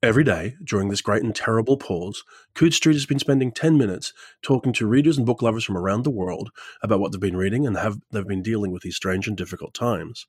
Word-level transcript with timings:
Every 0.00 0.22
day 0.22 0.54
during 0.62 0.90
this 0.90 1.00
great 1.00 1.24
and 1.24 1.34
terrible 1.34 1.76
pause, 1.76 2.22
Coode 2.54 2.72
Street 2.72 2.94
has 2.94 3.04
been 3.04 3.18
spending 3.18 3.50
10 3.50 3.76
minutes 3.76 4.12
talking 4.42 4.72
to 4.74 4.86
readers 4.86 5.16
and 5.16 5.26
book 5.26 5.42
lovers 5.42 5.64
from 5.64 5.76
around 5.76 6.04
the 6.04 6.10
world 6.10 6.50
about 6.84 7.00
what 7.00 7.10
they've 7.10 7.20
been 7.20 7.36
reading 7.36 7.66
and 7.66 7.76
how 7.76 7.96
they've 8.12 8.24
been 8.24 8.40
dealing 8.40 8.70
with 8.70 8.84
these 8.84 8.94
strange 8.94 9.26
and 9.26 9.36
difficult 9.36 9.74
times. 9.74 10.24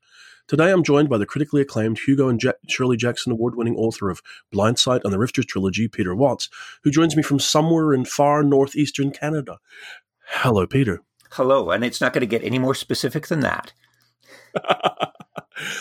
Today 0.48 0.72
I'm 0.72 0.82
joined 0.82 1.08
by 1.08 1.20
the 1.20 1.28
critically 1.28 1.62
acclaimed 1.62 2.00
Hugo 2.00 2.30
and 2.30 2.42
Shirley 2.68 2.98
Jackson 2.98 3.32
award 3.32 3.54
winning 3.56 3.76
author 3.76 4.10
of 4.10 4.24
Blindsight 4.52 5.02
and 5.04 5.14
the 5.14 5.20
Rifters 5.20 5.46
trilogy, 5.46 5.88
Peter 5.88 6.16
Watts, 6.16 6.50
who 6.84 6.90
joins 6.90 7.16
me 7.16 7.22
from 7.22 7.38
somewhere 7.38 7.94
in 7.94 8.06
far 8.06 8.42
northeastern 8.42 9.12
Canada. 9.12 9.60
Hello, 10.26 10.66
Peter. 10.66 11.04
Hello, 11.34 11.70
and 11.70 11.84
it's 11.84 12.02
not 12.02 12.14
going 12.14 12.22
to 12.22 12.26
get 12.26 12.44
any 12.44 12.58
more 12.58 12.74
specific 12.74 13.28
than 13.28 13.42
that. 13.42 13.74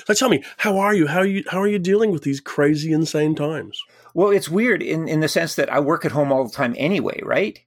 so 0.04 0.14
tell 0.14 0.28
me, 0.28 0.42
how 0.58 0.78
are 0.78 0.94
you? 0.94 1.06
How 1.06 1.20
are 1.20 1.26
you? 1.26 1.44
How 1.48 1.60
are 1.60 1.68
you 1.68 1.78
dealing 1.78 2.10
with 2.10 2.22
these 2.22 2.40
crazy, 2.40 2.92
insane 2.92 3.34
times? 3.34 3.82
Well, 4.14 4.30
it's 4.30 4.48
weird 4.48 4.82
in 4.82 5.08
in 5.08 5.20
the 5.20 5.28
sense 5.28 5.54
that 5.56 5.72
I 5.72 5.80
work 5.80 6.04
at 6.04 6.12
home 6.12 6.32
all 6.32 6.44
the 6.44 6.54
time 6.54 6.74
anyway, 6.78 7.20
right? 7.22 7.58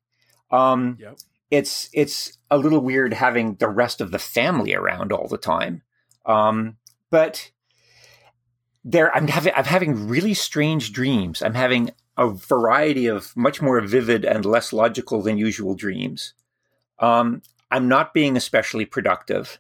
Um, 0.52 0.98
yep. 1.00 1.18
It's 1.50 1.90
it's 1.94 2.38
a 2.50 2.58
little 2.58 2.80
weird 2.80 3.14
having 3.14 3.56
the 3.56 3.70
rest 3.70 4.02
of 4.02 4.12
the 4.12 4.20
family 4.20 4.74
around 4.74 5.12
all 5.12 5.28
the 5.28 5.38
time, 5.38 5.82
um, 6.26 6.78
but 7.10 7.52
there 8.84 9.16
I'm 9.16 9.28
having 9.28 9.54
I'm 9.56 9.66
having 9.66 10.08
really 10.08 10.34
strange 10.34 10.92
dreams. 10.92 11.42
I'm 11.42 11.54
having 11.54 11.92
a 12.18 12.30
variety 12.30 13.08
of 13.08 13.36
much 13.36 13.62
more 13.62 13.80
vivid 13.82 14.26
and 14.26 14.46
less 14.46 14.74
logical 14.74 15.22
than 15.22 15.38
usual 15.38 15.76
dreams. 15.76 16.34
Um, 17.00 17.42
I'm 17.70 17.88
not 17.88 18.14
being 18.14 18.36
especially 18.36 18.86
productive. 18.86 19.60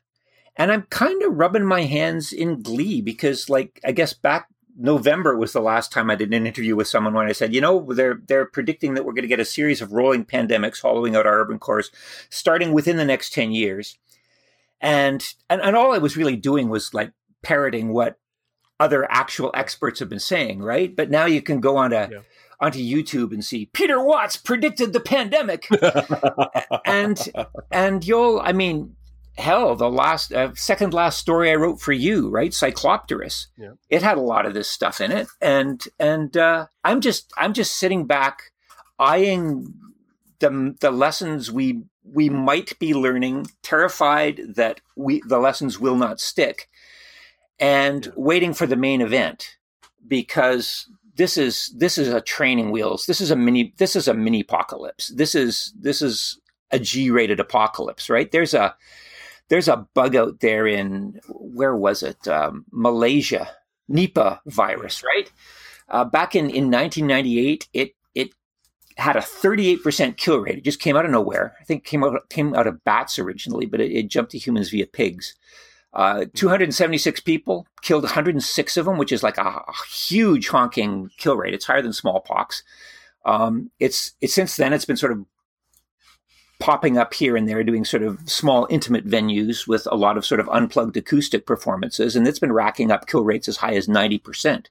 And 0.57 0.71
I'm 0.71 0.83
kind 0.83 1.23
of 1.23 1.33
rubbing 1.33 1.65
my 1.65 1.83
hands 1.83 2.33
in 2.33 2.61
glee 2.61 3.01
because, 3.01 3.49
like, 3.49 3.79
I 3.85 3.91
guess 3.91 4.13
back 4.13 4.47
November 4.77 5.37
was 5.37 5.53
the 5.53 5.61
last 5.61 5.91
time 5.91 6.09
I 6.09 6.15
did 6.15 6.33
an 6.33 6.47
interview 6.47 6.75
with 6.75 6.87
someone 6.87 7.13
when 7.13 7.27
I 7.27 7.31
said, 7.31 7.53
you 7.53 7.61
know, 7.61 7.85
they're 7.93 8.19
they're 8.27 8.45
predicting 8.45 8.93
that 8.93 9.05
we're 9.05 9.13
going 9.13 9.23
to 9.23 9.27
get 9.27 9.39
a 9.39 9.45
series 9.45 9.81
of 9.81 9.91
rolling 9.91 10.25
pandemics 10.25 10.81
hollowing 10.81 11.16
out 11.16 11.25
our 11.25 11.39
urban 11.39 11.59
cores 11.59 11.91
starting 12.30 12.73
within 12.73 12.97
the 12.97 13.05
next 13.05 13.33
10 13.33 13.52
years. 13.52 13.97
And 14.80 15.25
and, 15.49 15.61
and 15.61 15.75
all 15.75 15.93
I 15.93 15.99
was 15.99 16.17
really 16.17 16.35
doing 16.35 16.69
was 16.69 16.93
like 16.93 17.11
parroting 17.43 17.93
what 17.93 18.17
other 18.80 19.09
actual 19.11 19.52
experts 19.53 19.99
have 19.99 20.09
been 20.09 20.19
saying, 20.19 20.61
right? 20.61 20.95
But 20.95 21.11
now 21.11 21.25
you 21.25 21.41
can 21.41 21.59
go 21.59 21.77
on 21.77 21.91
to 21.91 22.09
yeah. 22.11 22.19
onto 22.59 22.80
YouTube 22.80 23.31
and 23.31 23.45
see 23.45 23.67
Peter 23.67 24.03
Watts 24.03 24.38
predicted 24.38 24.93
the 24.93 24.99
pandemic. 24.99 25.67
and 26.86 27.31
and 27.71 28.05
you'll 28.05 28.41
I 28.43 28.53
mean 28.53 28.95
hell, 29.37 29.75
the 29.75 29.89
last 29.89 30.33
uh, 30.33 30.53
second 30.55 30.93
last 30.93 31.19
story 31.19 31.51
I 31.51 31.55
wrote 31.55 31.79
for 31.81 31.93
you, 31.93 32.29
right, 32.29 32.51
Cyclopterus, 32.51 33.47
yeah. 33.57 33.73
it 33.89 34.01
had 34.01 34.17
a 34.17 34.21
lot 34.21 34.45
of 34.45 34.53
this 34.53 34.69
stuff 34.69 35.01
in 35.01 35.11
it, 35.11 35.27
and 35.39 35.83
and 35.99 36.35
uh, 36.35 36.67
I'm 36.83 37.01
just 37.01 37.31
I'm 37.37 37.53
just 37.53 37.77
sitting 37.77 38.05
back, 38.05 38.52
eyeing 38.99 39.73
the 40.39 40.75
the 40.79 40.91
lessons 40.91 41.52
we 41.52 41.83
we 42.03 42.29
might 42.29 42.77
be 42.79 42.93
learning, 42.93 43.47
terrified 43.61 44.41
that 44.55 44.81
we 44.95 45.21
the 45.27 45.39
lessons 45.39 45.79
will 45.79 45.95
not 45.95 46.19
stick, 46.19 46.69
and 47.59 48.05
yeah. 48.05 48.11
waiting 48.15 48.53
for 48.53 48.67
the 48.67 48.75
main 48.75 49.02
event 49.02 49.57
because 50.07 50.89
this 51.15 51.37
is 51.37 51.73
this 51.77 51.97
is 51.97 52.09
a 52.09 52.21
training 52.21 52.71
wheels. 52.71 53.05
This 53.05 53.21
is 53.21 53.31
a 53.31 53.35
mini 53.35 53.73
this 53.77 53.95
is 53.95 54.07
a 54.07 54.13
mini 54.13 54.41
apocalypse. 54.41 55.09
This 55.09 55.35
is 55.35 55.73
this 55.79 56.02
is 56.02 56.39
a 56.71 56.79
G 56.79 57.11
rated 57.11 57.39
apocalypse, 57.39 58.09
right? 58.09 58.31
There's 58.31 58.53
a 58.53 58.75
there's 59.52 59.67
a 59.67 59.85
bug 59.94 60.16
out 60.16 60.39
there 60.39 60.66
in 60.66 61.19
where 61.27 61.75
was 61.75 62.03
it? 62.03 62.25
Um, 62.25 62.66
Malaysia 62.71 63.49
Nipah 63.91 64.39
virus 64.45 65.03
right? 65.03 65.30
Uh, 65.89 66.05
back 66.05 66.35
in, 66.35 66.45
in 66.49 66.71
1998 66.71 67.67
it 67.73 67.91
it 68.16 68.33
had 68.95 69.17
a 69.17 69.19
38% 69.19 70.16
kill 70.16 70.38
rate. 70.39 70.59
It 70.59 70.63
just 70.63 70.80
came 70.80 70.95
out 70.95 71.03
of 71.03 71.11
nowhere. 71.11 71.58
I 71.59 71.66
think 71.66 71.81
it 71.81 71.89
came 71.89 72.02
out 72.02 72.30
came 72.30 72.55
out 72.55 72.66
of 72.66 72.81
bats 72.86 73.20
originally 73.20 73.65
but 73.65 73.81
it, 73.81 73.92
it 73.92 74.08
jumped 74.08 74.31
to 74.31 74.37
humans 74.37 74.70
via 74.70 74.87
pigs. 74.87 75.36
Uh, 75.93 76.23
276 76.33 77.20
people 77.20 77.67
killed 77.81 78.03
106 78.03 78.77
of 78.77 78.86
them 78.86 78.97
which 78.97 79.11
is 79.11 79.21
like 79.21 79.37
a, 79.37 79.42
a 79.42 79.73
huge 79.92 80.47
honking 80.47 81.09
kill 81.17 81.36
rate. 81.36 81.53
It's 81.53 81.65
higher 81.65 81.81
than 81.81 81.92
smallpox. 81.92 82.64
Um, 83.26 83.70
it's 83.80 84.14
it's 84.21 84.33
since 84.33 84.55
then 84.55 84.71
it's 84.71 84.86
been 84.86 84.95
sort 84.95 85.11
of 85.11 85.26
popping 86.61 86.98
up 86.98 87.14
here 87.14 87.36
and 87.36 87.49
there 87.49 87.64
doing 87.64 87.83
sort 87.83 88.04
of 88.04 88.20
small 88.30 88.67
intimate 88.70 89.05
venues 89.05 89.67
with 89.67 89.86
a 89.92 89.95
lot 89.95 90.17
of 90.17 90.26
sort 90.26 90.39
of 90.39 90.48
unplugged 90.49 90.95
acoustic 90.95 91.45
performances 91.45 92.16
and 92.16 92.27
it's 92.27 92.39
been 92.39 92.54
racking 92.54 92.92
up 92.92 93.08
kill 93.08 93.23
rates 93.23 93.49
as 93.49 93.58
high 93.58 93.73
as 93.73 93.88
90% 93.88 94.67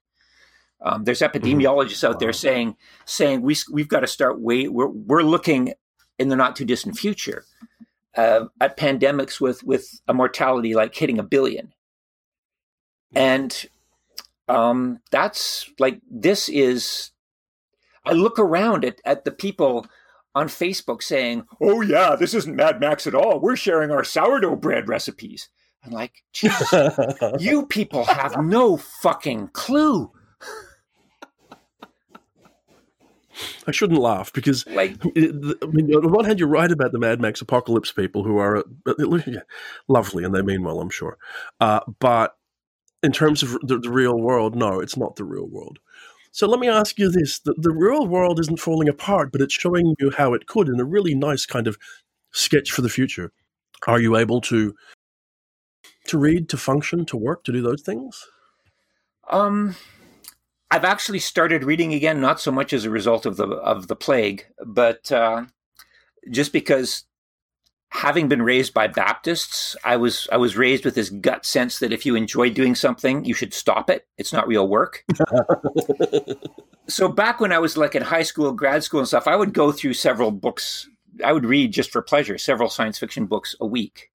um, 0.83 1.05
there's 1.05 1.21
epidemiologists 1.21 2.05
out 2.05 2.21
there 2.21 2.33
saying 2.33 2.77
saying 3.05 3.43
we, 3.43 3.55
we've 3.71 3.89
got 3.89 4.01
to 4.01 4.07
start 4.07 4.41
wait 4.41 4.73
we're, 4.73 4.87
we're 4.87 5.23
looking 5.23 5.75
in 6.19 6.29
the 6.29 6.37
not 6.37 6.57
too 6.57 6.65
distant 6.65 6.97
future 6.97 7.45
uh, 8.17 8.47
at 8.61 8.77
pandemics 8.77 9.41
with 9.41 9.63
with 9.63 10.01
a 10.09 10.15
mortality 10.15 10.75
like 10.75 10.95
hitting 10.95 11.19
a 11.19 11.23
billion. 11.23 11.73
And 13.15 13.67
um, 14.49 15.01
that's 15.11 15.71
like 15.79 16.01
this 16.11 16.49
is 16.49 17.11
i 18.05 18.13
look 18.13 18.39
around 18.39 18.85
at, 18.85 18.99
at 19.05 19.25
the 19.25 19.31
people 19.31 19.87
on 20.35 20.49
Facebook 20.49 21.03
saying, 21.03 21.45
"Oh 21.61 21.81
yeah, 21.81 22.17
this 22.17 22.35
isn't 22.35 22.57
Mad 22.57 22.81
Max 22.81 23.07
at 23.07 23.15
all. 23.15 23.41
We're 23.41 23.57
sharing 23.57 23.91
our 23.91 24.05
sourdough 24.05 24.57
bread 24.57 24.89
recipes." 24.89 25.49
I'm 25.85 25.93
like, 25.93 26.23
Jesus, 26.33 26.73
you 27.39 27.67
people 27.67 28.05
have 28.05 28.37
no 28.43 28.77
fucking 28.77 29.49
clue. 29.53 30.13
I 33.67 33.71
shouldn't 33.71 34.01
laugh 34.01 34.33
because, 34.33 34.67
like, 34.67 34.97
I 35.05 35.67
mean, 35.67 35.95
on 35.95 36.13
one 36.13 36.25
hand, 36.25 36.39
you're 36.39 36.49
right 36.49 36.71
about 36.71 36.93
the 36.93 36.99
Mad 36.99 37.21
Max 37.21 37.41
apocalypse 37.41 37.93
people 37.93 38.23
who 38.23 38.39
are 38.39 38.59
uh, 38.59 38.95
lovely 39.89 40.25
and 40.25 40.35
they 40.35 40.43
mean 40.43 40.63
well, 40.63 40.81
I'm 40.81 40.91
sure. 40.91 41.17
Uh, 41.61 41.81
but 42.01 42.37
in 43.03 43.13
terms 43.13 43.43
of 43.43 43.53
the, 43.63 43.79
the, 43.79 43.91
real 43.91 44.21
world, 44.21 44.55
no, 44.55 44.81
it's 44.81 44.97
not 44.97 45.17
the 45.17 45.25
real 45.25 45.47
world. 45.47 45.79
So 46.33 46.47
let 46.47 46.61
me 46.61 46.69
ask 46.69 46.99
you 46.99 47.11
this: 47.11 47.41
the, 47.41 47.55
the 47.57 47.73
real 47.73 48.07
world 48.07 48.39
isn't 48.41 48.61
falling 48.61 48.89
apart, 48.89 49.33
but 49.33 49.41
it's 49.41 49.55
showing 49.55 49.95
you 49.99 50.11
how 50.11 50.35
it 50.35 50.47
could 50.47 50.69
in 50.69 50.81
a 50.81 50.85
really 50.85 51.15
nice 51.15 51.47
kind 51.47 51.67
of 51.67 51.77
sketch 52.33 52.71
for 52.71 52.83
the 52.83 52.89
future. 52.89 53.33
Are 53.87 54.01
you 54.01 54.17
able 54.17 54.41
to 54.43 54.75
to 56.07 56.19
read, 56.19 56.49
to 56.49 56.57
function, 56.57 57.05
to 57.07 57.17
work, 57.17 57.45
to 57.45 57.53
do 57.53 57.63
those 57.63 57.83
things? 57.83 58.27
Um, 59.29 59.77
I've 60.71 60.85
actually 60.85 61.19
started 61.19 61.65
reading 61.65 61.95
again, 61.95 62.21
not 62.21 62.41
so 62.41 62.51
much 62.51 62.73
as 62.73 62.85
a 62.85 62.91
result 62.91 63.27
of 63.27 63.37
the 63.37 63.47
of 63.47 63.89
the 63.89 63.97
plague, 63.97 64.47
but 64.65 65.11
uh, 65.11 65.45
just 66.31 66.53
because 66.53 67.05
having 67.91 68.29
been 68.29 68.43
raised 68.43 68.73
by 68.73 68.87
Baptists, 68.87 69.77
I 69.85 69.97
was 69.97 70.29
I 70.33 70.37
was 70.37 70.57
raised 70.57 70.85
with 70.85 70.95
this 70.95 71.11
gut 71.11 71.45
sense 71.45 71.79
that 71.81 71.93
if 71.93 72.07
you 72.07 72.15
enjoy 72.15 72.51
doing 72.51 72.75
something, 72.75 73.25
you 73.25 73.35
should 73.35 73.53
stop 73.53 73.91
it. 73.91 74.07
It's 74.17 74.33
not 74.33 74.47
real 74.47 74.69
work. 74.69 75.05
so 76.89 77.09
back 77.09 77.41
when 77.41 77.53
I 77.53 77.59
was 77.59 77.77
like 77.77 77.95
in 77.95 78.03
high 78.03 78.23
school, 78.23 78.53
grad 78.53 78.85
school 78.85 79.01
and 79.01 79.09
stuff, 79.09 79.27
I 79.27 79.37
would 79.37 79.53
go 79.53 79.73
through 79.73 79.95
several 79.95 80.31
books. 80.31 80.89
I 81.25 81.33
would 81.33 81.45
read 81.45 81.73
just 81.73 81.91
for 81.91 82.01
pleasure, 82.01 82.39
several 82.39 82.71
science 82.71 82.99
fiction 82.99 83.27
books 83.27 83.55
a 83.61 83.67
week. 83.67 84.11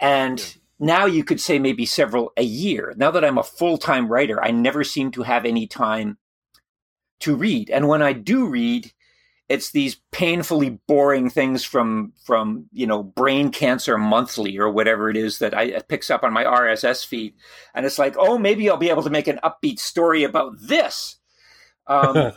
And 0.00 0.40
yeah. 0.40 0.46
now 0.78 1.06
you 1.06 1.24
could 1.24 1.40
say 1.40 1.58
maybe 1.58 1.86
several 1.86 2.32
a 2.36 2.42
year. 2.42 2.94
Now 2.96 3.12
that 3.12 3.24
I'm 3.24 3.38
a 3.38 3.42
full-time 3.42 4.08
writer, 4.08 4.42
I 4.42 4.50
never 4.50 4.84
seem 4.84 5.12
to 5.12 5.22
have 5.22 5.44
any 5.44 5.66
time 5.66 6.18
to 7.20 7.34
read. 7.36 7.70
And 7.70 7.88
when 7.88 8.02
I 8.02 8.12
do 8.12 8.48
read, 8.48 8.92
it's 9.48 9.70
these 9.70 9.96
painfully 10.12 10.78
boring 10.86 11.30
things 11.30 11.64
from 11.64 12.12
from 12.24 12.66
you 12.72 12.86
know 12.86 13.02
brain 13.02 13.50
cancer 13.50 13.96
monthly 13.96 14.58
or 14.58 14.70
whatever 14.70 15.08
it 15.08 15.16
is 15.16 15.38
that 15.38 15.56
I 15.56 15.64
it 15.64 15.88
picks 15.88 16.10
up 16.10 16.22
on 16.22 16.32
my 16.32 16.44
RSS 16.44 17.06
feed, 17.06 17.34
and 17.74 17.86
it's 17.86 17.98
like, 17.98 18.16
oh, 18.18 18.38
maybe 18.38 18.68
I'll 18.68 18.76
be 18.76 18.90
able 18.90 19.02
to 19.04 19.10
make 19.10 19.28
an 19.28 19.40
upbeat 19.42 19.78
story 19.78 20.24
about 20.24 20.52
this. 20.60 21.16
Um, 21.86 22.32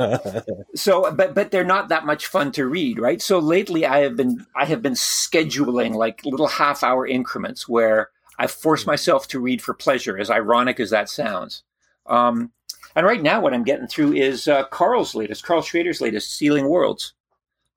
so, 0.76 1.12
but 1.12 1.36
but 1.36 1.52
they're 1.52 1.66
not 1.66 1.90
that 1.90 2.06
much 2.06 2.28
fun 2.28 2.54
to 2.54 2.66
read, 2.66 2.98
right? 2.98 3.22
So 3.22 3.40
lately, 3.40 3.86
I 3.86 4.00
have 4.00 4.16
been 4.16 4.46
I 4.56 4.66
have 4.66 4.82
been 4.82 4.94
scheduling 4.94 5.94
like 5.94 6.22
little 6.24 6.48
half 6.48 6.82
hour 6.84 7.06
increments 7.06 7.68
where 7.68 8.10
I 8.40 8.48
force 8.48 8.84
hmm. 8.84 8.92
myself 8.92 9.28
to 9.30 9.40
read 9.40 9.62
for 9.62 9.74
pleasure, 9.74 10.18
as 10.18 10.30
ironic 10.30 10.80
as 10.80 10.92
that 10.92 11.10
sounds. 11.10 11.64
Um, 12.06 12.52
and 12.96 13.06
right 13.06 13.22
now, 13.22 13.42
what 13.42 13.54
I'm 13.54 13.64
getting 13.64 13.88
through 13.88 14.14
is 14.14 14.48
uh, 14.48 14.66
Karl's 14.66 15.16
latest, 15.16 15.44
Karl 15.44 15.62
Schroeder's 15.62 16.02
latest, 16.02 16.34
Stealing 16.34 16.68
Worlds. 16.68 17.14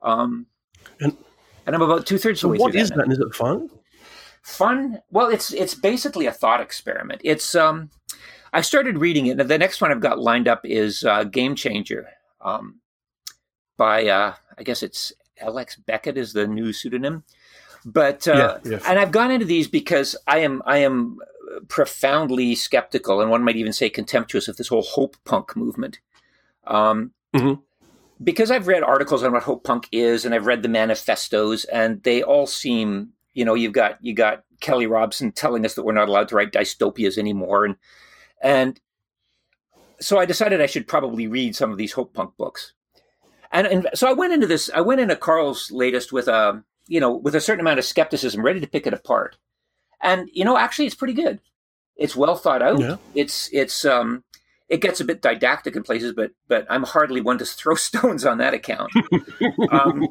Um, 0.03 0.47
and, 1.01 1.17
and 1.67 1.75
I'm 1.75 1.83
about 1.83 2.07
two 2.07 2.19
thirds 2.19 2.41
so 2.41 2.49
of 2.49 2.59
the 2.59 2.65
way 2.65 2.71
through. 2.71 2.81
What 2.81 2.83
is 2.83 2.91
that? 2.91 3.11
Is 3.11 3.19
it 3.19 3.35
fun? 3.35 3.71
Fun? 4.43 5.01
Well, 5.11 5.29
it's 5.29 5.53
it's 5.53 5.75
basically 5.75 6.27
a 6.27 6.33
thought 6.33 6.61
experiment. 6.61 7.21
It's 7.25 7.55
um, 7.55 7.91
I 8.53 8.61
started 8.61 8.99
reading 8.99 9.27
it. 9.27 9.49
The 9.49 9.59
next 9.59 9.81
one 9.81 9.91
I've 9.91 10.01
got 10.01 10.19
lined 10.19 10.49
up 10.49 10.61
is 10.65 11.03
uh, 11.05 11.25
Gamechanger, 11.25 12.05
um, 12.41 12.81
by 13.77 14.07
uh, 14.07 14.35
I 14.59 14.63
guess 14.63 14.83
it's 14.83 15.13
L.X. 15.39 15.77
Beckett 15.77 16.19
is 16.19 16.33
the 16.33 16.47
new 16.47 16.73
pseudonym. 16.73 17.25
But 17.87 18.27
uh, 18.29 18.59
yeah, 18.65 18.79
and 18.87 18.99
I've 18.99 19.11
gone 19.11 19.31
into 19.31 19.47
these 19.47 19.69
because 19.69 20.17
I 20.27 20.39
am 20.39 20.63
I 20.67 20.79
am 20.79 21.19
profoundly 21.69 22.55
skeptical, 22.55 23.21
and 23.21 23.31
one 23.31 23.45
might 23.45 23.57
even 23.57 23.73
say 23.73 23.91
contemptuous 23.91 24.49
of 24.49 24.57
this 24.57 24.69
whole 24.69 24.83
hope 24.83 25.17
punk 25.25 25.57
movement. 25.57 26.01
Um, 26.67 27.13
mm-hmm. 27.35 27.61
Because 28.23 28.51
I've 28.51 28.69
read 28.69 28.83
articles 28.83 29.23
on 29.23 29.33
what 29.33 29.43
hope 29.43 29.65
punk 29.65 29.89
is, 29.93 30.25
and 30.25 30.35
I've 30.35 30.47
read 30.47 30.63
the 30.63 30.69
manifestos, 30.69 31.65
and 31.65 32.03
they 32.03 32.23
all 32.23 32.47
seem, 32.47 33.11
you 33.35 33.45
know, 33.45 33.55
you've 33.55 33.73
got 33.73 33.99
you 34.01 34.15
got 34.15 34.45
Kelly 34.61 34.87
Robson 34.87 35.33
telling 35.33 35.65
us 35.65 35.75
that 35.75 35.83
we're 35.85 35.93
not 35.93 36.09
allowed 36.09 36.29
to 36.29 36.37
write 36.37 36.53
dystopias 36.53 37.19
anymore, 37.19 37.65
and 37.65 37.77
and 38.41 38.81
so 40.01 40.19
I 40.19 40.27
decided 40.27 40.61
I 40.61 40.67
should 40.67 40.87
probably 40.87 41.27
read 41.27 41.57
some 41.57 41.71
of 41.71 41.79
these 41.79 41.93
hope 41.93 42.15
punk 42.15 42.37
books, 42.37 42.73
and 43.53 43.67
and 43.67 43.89
so 43.95 44.09
I 44.09 44.13
went 44.13 44.33
into 44.33 44.47
this. 44.47 44.71
I 44.75 44.81
went 44.81 45.01
into 45.01 45.17
Karl's 45.17 45.71
latest 45.71 46.13
with 46.13 46.29
a 46.29 46.63
you 46.87 47.01
know 47.01 47.15
with 47.15 47.35
a 47.35 47.41
certain 47.41 47.61
amount 47.61 47.79
of 47.79 47.85
skepticism, 47.85 48.43
ready 48.43 48.61
to 48.61 48.67
pick 48.67 48.87
it 48.87 48.95
apart, 48.95 49.37
and 50.05 50.29
you 50.33 50.45
know 50.45 50.57
actually 50.57 50.87
it's 50.87 50.95
pretty 50.95 51.15
good. 51.15 51.41
It's 51.97 52.15
well 52.15 52.37
thought 52.37 52.63
out. 52.63 52.79
Yeah. 52.79 52.97
It's 53.15 53.49
it's 53.53 53.85
um 53.85 54.23
it 54.69 54.81
gets 54.81 55.01
a 55.01 55.05
bit 55.05 55.21
didactic 55.21 55.77
in 55.77 55.83
places, 55.83 56.13
but 56.13 56.33
but 56.49 56.67
I'm 56.71 56.85
hardly 56.85 57.21
one 57.21 57.39
to 57.39 57.45
throw 57.61 57.75
stones 57.75 58.25
on 58.25 58.39
that 58.39 58.55
account. 58.55 58.93
um, 59.71 60.07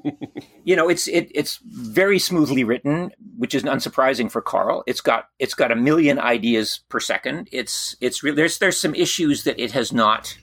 you 0.64 0.76
know, 0.76 0.90
it's 0.90 1.08
it, 1.08 1.32
it's 1.34 1.60
very 1.64 2.20
smoothly 2.20 2.64
written, 2.64 3.12
which 3.38 3.56
is 3.56 3.64
unsurprising 3.64 4.32
for 4.32 4.42
Karl. 4.42 4.84
It's 4.88 5.02
got 5.02 5.30
it's 5.40 5.54
got 5.54 5.72
a 5.72 5.76
million 5.76 6.20
ideas 6.20 6.82
per 6.90 7.00
second. 7.00 7.50
It's 7.52 7.96
it's 8.02 8.24
re- 8.24 8.32
there's 8.32 8.58
there's 8.60 8.80
some 8.80 8.96
issues 8.96 9.44
that 9.44 9.60
it 9.60 9.72
has 9.72 9.92
not 9.92 10.38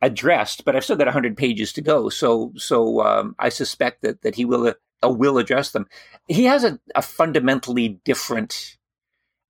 addressed, 0.00 0.64
but 0.64 0.74
I've 0.74 0.84
still 0.84 0.96
got 0.96 1.06
100 1.06 1.36
pages 1.36 1.72
to 1.74 1.80
go. 1.80 2.08
So 2.08 2.52
so 2.56 3.02
um, 3.02 3.36
I 3.38 3.48
suspect 3.48 4.02
that 4.02 4.22
that 4.22 4.34
he 4.34 4.44
will 4.44 4.66
uh, 4.66 4.74
will 5.10 5.38
address 5.38 5.70
them. 5.70 5.86
He 6.28 6.44
has 6.44 6.64
a, 6.64 6.78
a 6.94 7.02
fundamentally 7.02 8.00
different 8.04 8.76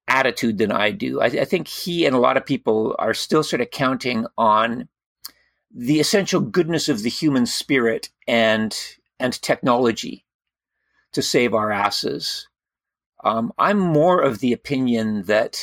attitude 0.08 0.58
than 0.58 0.72
I 0.72 0.90
do. 0.90 1.20
I, 1.20 1.26
I, 1.26 1.44
think 1.44 1.68
he 1.68 2.06
and 2.06 2.14
a 2.14 2.18
lot 2.18 2.36
of 2.36 2.44
people 2.44 2.94
are 2.98 3.14
still 3.14 3.42
sort 3.42 3.62
of 3.62 3.70
counting 3.70 4.26
on 4.36 4.88
the 5.74 6.00
essential 6.00 6.40
goodness 6.40 6.88
of 6.88 7.02
the 7.02 7.08
human 7.08 7.46
spirit 7.46 8.10
and 8.26 8.76
and 9.18 9.40
technology 9.40 10.26
to 11.12 11.22
save 11.22 11.54
our 11.54 11.70
asses. 11.70 12.48
Um, 13.24 13.52
I'm 13.58 13.78
more 13.78 14.20
of 14.20 14.40
the 14.40 14.52
opinion 14.52 15.22
that 15.24 15.58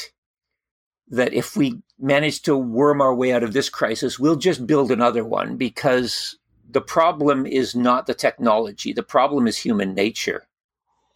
that 1.10 1.34
if 1.34 1.58
we 1.58 1.82
manage 2.00 2.42
to 2.44 2.56
worm 2.56 3.02
our 3.02 3.14
way 3.14 3.34
out 3.34 3.44
of 3.44 3.54
this 3.54 3.70
crisis, 3.70 4.18
we'll 4.18 4.36
just 4.36 4.66
build 4.66 4.92
another 4.92 5.26
one 5.26 5.58
because 5.58 6.39
the 6.70 6.82
problem 6.82 7.46
is 7.46 7.76
not 7.76 8.06
the 8.06 8.14
technology. 8.14 8.94
The 8.94 9.04
problem 9.04 9.48
is 9.48 9.58
human 9.58 9.94
nature 9.94 10.48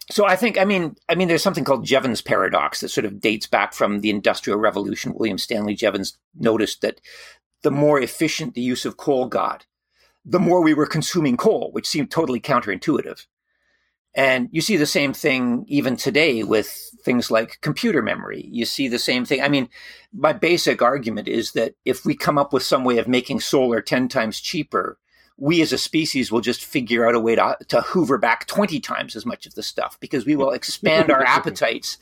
so 0.10 0.26
I 0.26 0.36
think, 0.36 0.58
I 0.58 0.66
mean, 0.66 0.96
I 1.08 1.16
mean, 1.16 1.28
there's 1.28 1.44
something 1.44 1.64
called 1.64 1.86
Jevons 1.86 2.22
paradox 2.22 2.82
that 2.82 2.90
sort 2.90 3.06
of 3.06 3.22
dates 3.22 3.48
back 3.48 3.74
from 3.74 4.02
the 4.02 4.10
Industrial 4.10 4.60
Revolution. 4.60 5.14
William 5.14 5.38
Stanley 5.38 5.76
Jevons 5.76 6.18
noticed 6.36 6.82
that 6.82 7.00
the 7.62 7.72
more 7.72 8.00
efficient 8.00 8.54
the 8.54 8.62
use 8.62 8.86
of 8.86 8.98
coal 8.98 9.28
got, 9.28 9.66
the 10.26 10.40
more 10.40 10.62
we 10.62 10.74
were 10.74 10.86
consuming 10.86 11.38
coal, 11.38 11.70
which 11.72 11.88
seemed 11.88 12.12
totally 12.12 12.42
counterintuitive. 12.42 13.26
And 14.16 14.50
you 14.52 14.62
see 14.62 14.78
the 14.78 14.86
same 14.86 15.14
thing 15.14 15.66
even 15.68 15.96
today 15.96 16.44
with 16.44 16.68
things 17.04 17.32
like 17.32 17.60
computer 17.62 18.02
memory. 18.02 18.48
You 18.52 18.66
see 18.66 18.88
the 18.88 19.00
same 19.00 19.26
thing. 19.26 19.42
I 19.42 19.48
mean, 19.48 19.70
my 20.14 20.34
basic 20.34 20.82
argument 20.82 21.28
is 21.28 21.54
that 21.54 21.76
if 21.86 22.06
we 22.06 22.16
come 22.16 22.38
up 22.38 22.54
with 22.54 22.62
some 22.62 22.84
way 22.84 22.98
of 22.98 23.08
making 23.08 23.40
solar 23.40 23.82
10 23.82 24.10
times 24.10 24.40
cheaper, 24.40 25.00
we 25.38 25.62
as 25.62 25.74
a 25.74 25.78
species 25.78 26.32
will 26.32 26.42
just 26.42 26.64
figure 26.64 27.08
out 27.08 27.16
a 27.16 27.20
way 27.20 27.36
to, 27.36 27.58
to 27.68 27.82
hoover 27.82 28.18
back 28.18 28.46
20 28.48 28.80
times 28.80 29.16
as 29.16 29.26
much 29.26 29.46
of 29.46 29.56
the 29.56 29.64
stuff 29.64 30.00
because 30.00 30.26
we 30.26 30.36
will 30.36 30.52
expand 30.52 31.12
our 31.12 31.24
appetites 31.24 31.98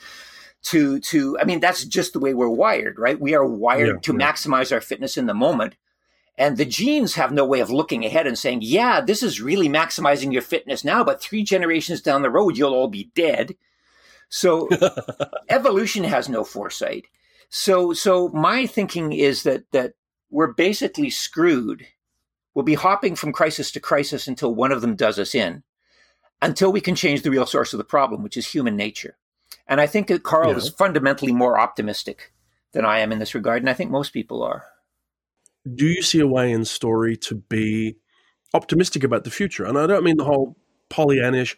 to 0.64 1.00
to 1.00 1.38
i 1.40 1.44
mean 1.44 1.60
that's 1.60 1.86
just 1.86 2.14
the 2.14 2.20
way 2.20 2.34
we're 2.34 2.50
wired 2.50 3.00
right? 3.00 3.20
We 3.20 3.34
are 3.34 3.46
wired 3.46 3.88
yeah, 3.88 4.02
to 4.02 4.14
yeah. 4.14 4.32
maximize 4.32 4.72
our 4.72 4.82
fitness 4.82 5.18
in 5.18 5.26
the 5.26 5.34
moment. 5.34 5.76
And 6.38 6.58
the 6.58 6.66
genes 6.66 7.16
have 7.16 7.32
no 7.32 7.46
way 7.46 7.60
of 7.60 7.70
looking 7.70 8.06
ahead 8.06 8.28
and 8.28 8.38
saying 8.38 8.60
yeah 8.62 9.02
this 9.02 9.24
is 9.24 9.42
really 9.42 9.70
maximizing 9.70 10.32
your 10.32 10.42
fitness 10.42 10.84
now 10.84 11.04
but 11.04 11.22
three 11.22 11.44
generations 11.44 12.02
down 12.02 12.22
the 12.22 12.30
road 12.30 12.58
you'll 12.58 12.74
all 12.74 12.88
be 12.88 13.12
dead. 13.16 13.56
So 14.30 14.70
evolution 15.50 16.04
has 16.04 16.30
no 16.30 16.44
foresight. 16.44 17.06
So 17.50 17.94
so 17.94 18.30
my 18.30 18.66
thinking 18.66 19.14
is 19.14 19.44
that 19.44 19.70
that 19.72 19.94
we're 20.30 20.54
basically 20.54 21.10
screwed 21.10 21.86
We'll 22.54 22.66
be 22.66 22.74
hopping 22.74 23.16
from 23.16 23.32
crisis 23.32 23.72
to 23.72 23.80
crisis 23.80 24.28
until 24.28 24.54
one 24.54 24.72
of 24.72 24.82
them 24.82 24.96
does 24.96 25.18
us 25.18 25.34
in, 25.34 25.64
until 26.42 26.72
we 26.72 26.82
can 26.82 26.96
change 26.96 27.22
the 27.22 27.32
real 27.32 27.46
source 27.46 27.74
of 27.74 27.78
the 27.78 27.84
problem, 27.84 28.24
which 28.24 28.38
is 28.38 28.48
human 28.48 28.76
nature. 28.76 29.18
And 29.68 29.80
I 29.80 29.88
think 29.88 30.08
that 30.08 30.24
Karl 30.24 30.52
yeah. 30.52 30.58
is 30.58 30.70
fundamentally 30.70 31.32
more 31.32 31.60
optimistic 31.60 32.34
than 32.74 32.86
I 32.86 33.00
am 33.00 33.12
in 33.12 33.20
this 33.20 33.36
regard, 33.36 33.62
and 33.62 33.70
I 33.70 33.74
think 33.74 33.92
most 33.92 34.12
people 34.12 34.44
are. 34.44 34.66
Do 35.76 35.86
you 35.86 36.02
see 36.02 36.20
a 36.20 36.28
way 36.28 36.52
in 36.52 36.66
story 36.66 37.16
to 37.18 37.36
be 37.36 37.96
optimistic 38.54 39.04
about 39.04 39.24
the 39.24 39.32
future? 39.32 39.64
And 39.64 39.78
I 39.78 39.88
don't 39.88 40.04
mean 40.04 40.18
the 40.18 40.26
whole 40.26 40.58
Pollyannish 40.90 41.56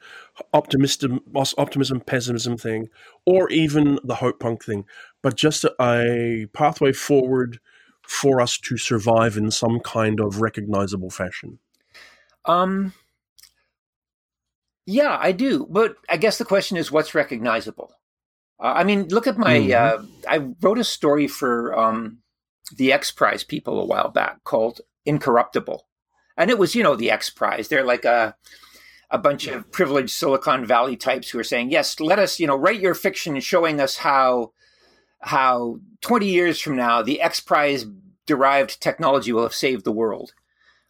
optimism, 0.53 1.21
optimism, 1.57 1.99
pessimism 2.01 2.57
thing, 2.57 2.89
or 3.25 3.49
even 3.49 3.99
the 4.03 4.15
hope 4.15 4.39
punk 4.39 4.63
thing, 4.63 4.85
but 5.21 5.35
just 5.35 5.63
a, 5.63 5.73
a 5.81 6.45
pathway 6.53 6.91
forward 6.91 7.59
for 8.07 8.41
us 8.41 8.57
to 8.59 8.77
survive 8.77 9.37
in 9.37 9.51
some 9.51 9.79
kind 9.79 10.19
of 10.19 10.41
recognizable 10.41 11.09
fashion? 11.09 11.59
Um, 12.45 12.93
yeah, 14.85 15.17
I 15.19 15.31
do. 15.31 15.67
But 15.69 15.95
I 16.09 16.17
guess 16.17 16.37
the 16.37 16.45
question 16.45 16.77
is, 16.77 16.91
what's 16.91 17.15
recognizable? 17.15 17.93
Uh, 18.59 18.73
I 18.75 18.83
mean, 18.83 19.07
look 19.09 19.27
at 19.27 19.37
my. 19.37 19.59
Mm-hmm. 19.59 20.03
Uh, 20.03 20.29
I 20.29 20.49
wrote 20.61 20.77
a 20.77 20.83
story 20.83 21.27
for 21.27 21.77
um, 21.77 22.19
the 22.75 22.91
X 22.91 23.11
Prize 23.11 23.43
people 23.43 23.79
a 23.79 23.85
while 23.85 24.09
back 24.09 24.43
called 24.43 24.81
"Incorruptible," 25.05 25.81
and 26.37 26.49
it 26.49 26.57
was, 26.57 26.75
you 26.75 26.83
know, 26.83 26.95
the 26.95 27.11
X 27.11 27.29
Prize. 27.29 27.67
They're 27.67 27.83
like 27.83 28.05
a 28.05 28.35
a 29.09 29.17
bunch 29.17 29.47
yeah. 29.47 29.55
of 29.55 29.71
privileged 29.71 30.11
Silicon 30.11 30.65
Valley 30.65 30.97
types 30.97 31.29
who 31.29 31.39
are 31.39 31.43
saying, 31.43 31.71
"Yes, 31.71 31.99
let 31.99 32.19
us, 32.19 32.39
you 32.39 32.47
know, 32.47 32.55
write 32.55 32.79
your 32.79 32.95
fiction 32.95 33.39
showing 33.39 33.79
us 33.79 33.97
how 33.97 34.51
how 35.23 35.79
20 36.01 36.27
years 36.27 36.59
from 36.59 36.75
now 36.75 37.01
the 37.01 37.21
X 37.21 37.39
Prize 37.39 37.85
derived 38.25 38.81
technology 38.81 39.31
will 39.31 39.43
have 39.43 39.53
saved 39.53 39.85
the 39.85 39.91
world. 39.91 40.33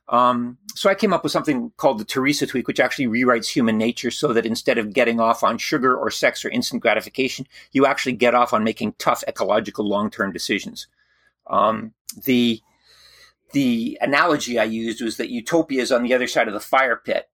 Um, 0.09 0.57
so 0.75 0.89
I 0.89 0.95
came 0.95 1.13
up 1.13 1.23
with 1.23 1.31
something 1.31 1.71
called 1.77 1.99
the 1.99 2.05
Teresa 2.05 2.45
tweak, 2.45 2.67
which 2.67 2.79
actually 2.79 3.07
rewrites 3.07 3.47
human 3.47 3.77
nature 3.77 4.11
so 4.11 4.33
that 4.33 4.45
instead 4.45 4.77
of 4.77 4.93
getting 4.93 5.19
off 5.19 5.43
on 5.43 5.57
sugar 5.57 5.95
or 5.95 6.11
sex 6.11 6.43
or 6.43 6.49
instant 6.49 6.81
gratification, 6.81 7.47
you 7.71 7.85
actually 7.85 8.13
get 8.13 8.35
off 8.35 8.53
on 8.53 8.63
making 8.63 8.95
tough 8.97 9.23
ecological 9.27 9.87
long-term 9.87 10.33
decisions. 10.33 10.87
Um, 11.47 11.93
the 12.25 12.61
the 13.53 13.99
analogy 14.01 14.57
I 14.57 14.63
used 14.63 15.01
was 15.01 15.17
that 15.17 15.29
utopia 15.29 15.81
is 15.81 15.91
on 15.91 16.01
the 16.01 16.13
other 16.13 16.27
side 16.27 16.47
of 16.47 16.55
the 16.55 16.59
fire 16.59 16.95
pit, 16.95 17.29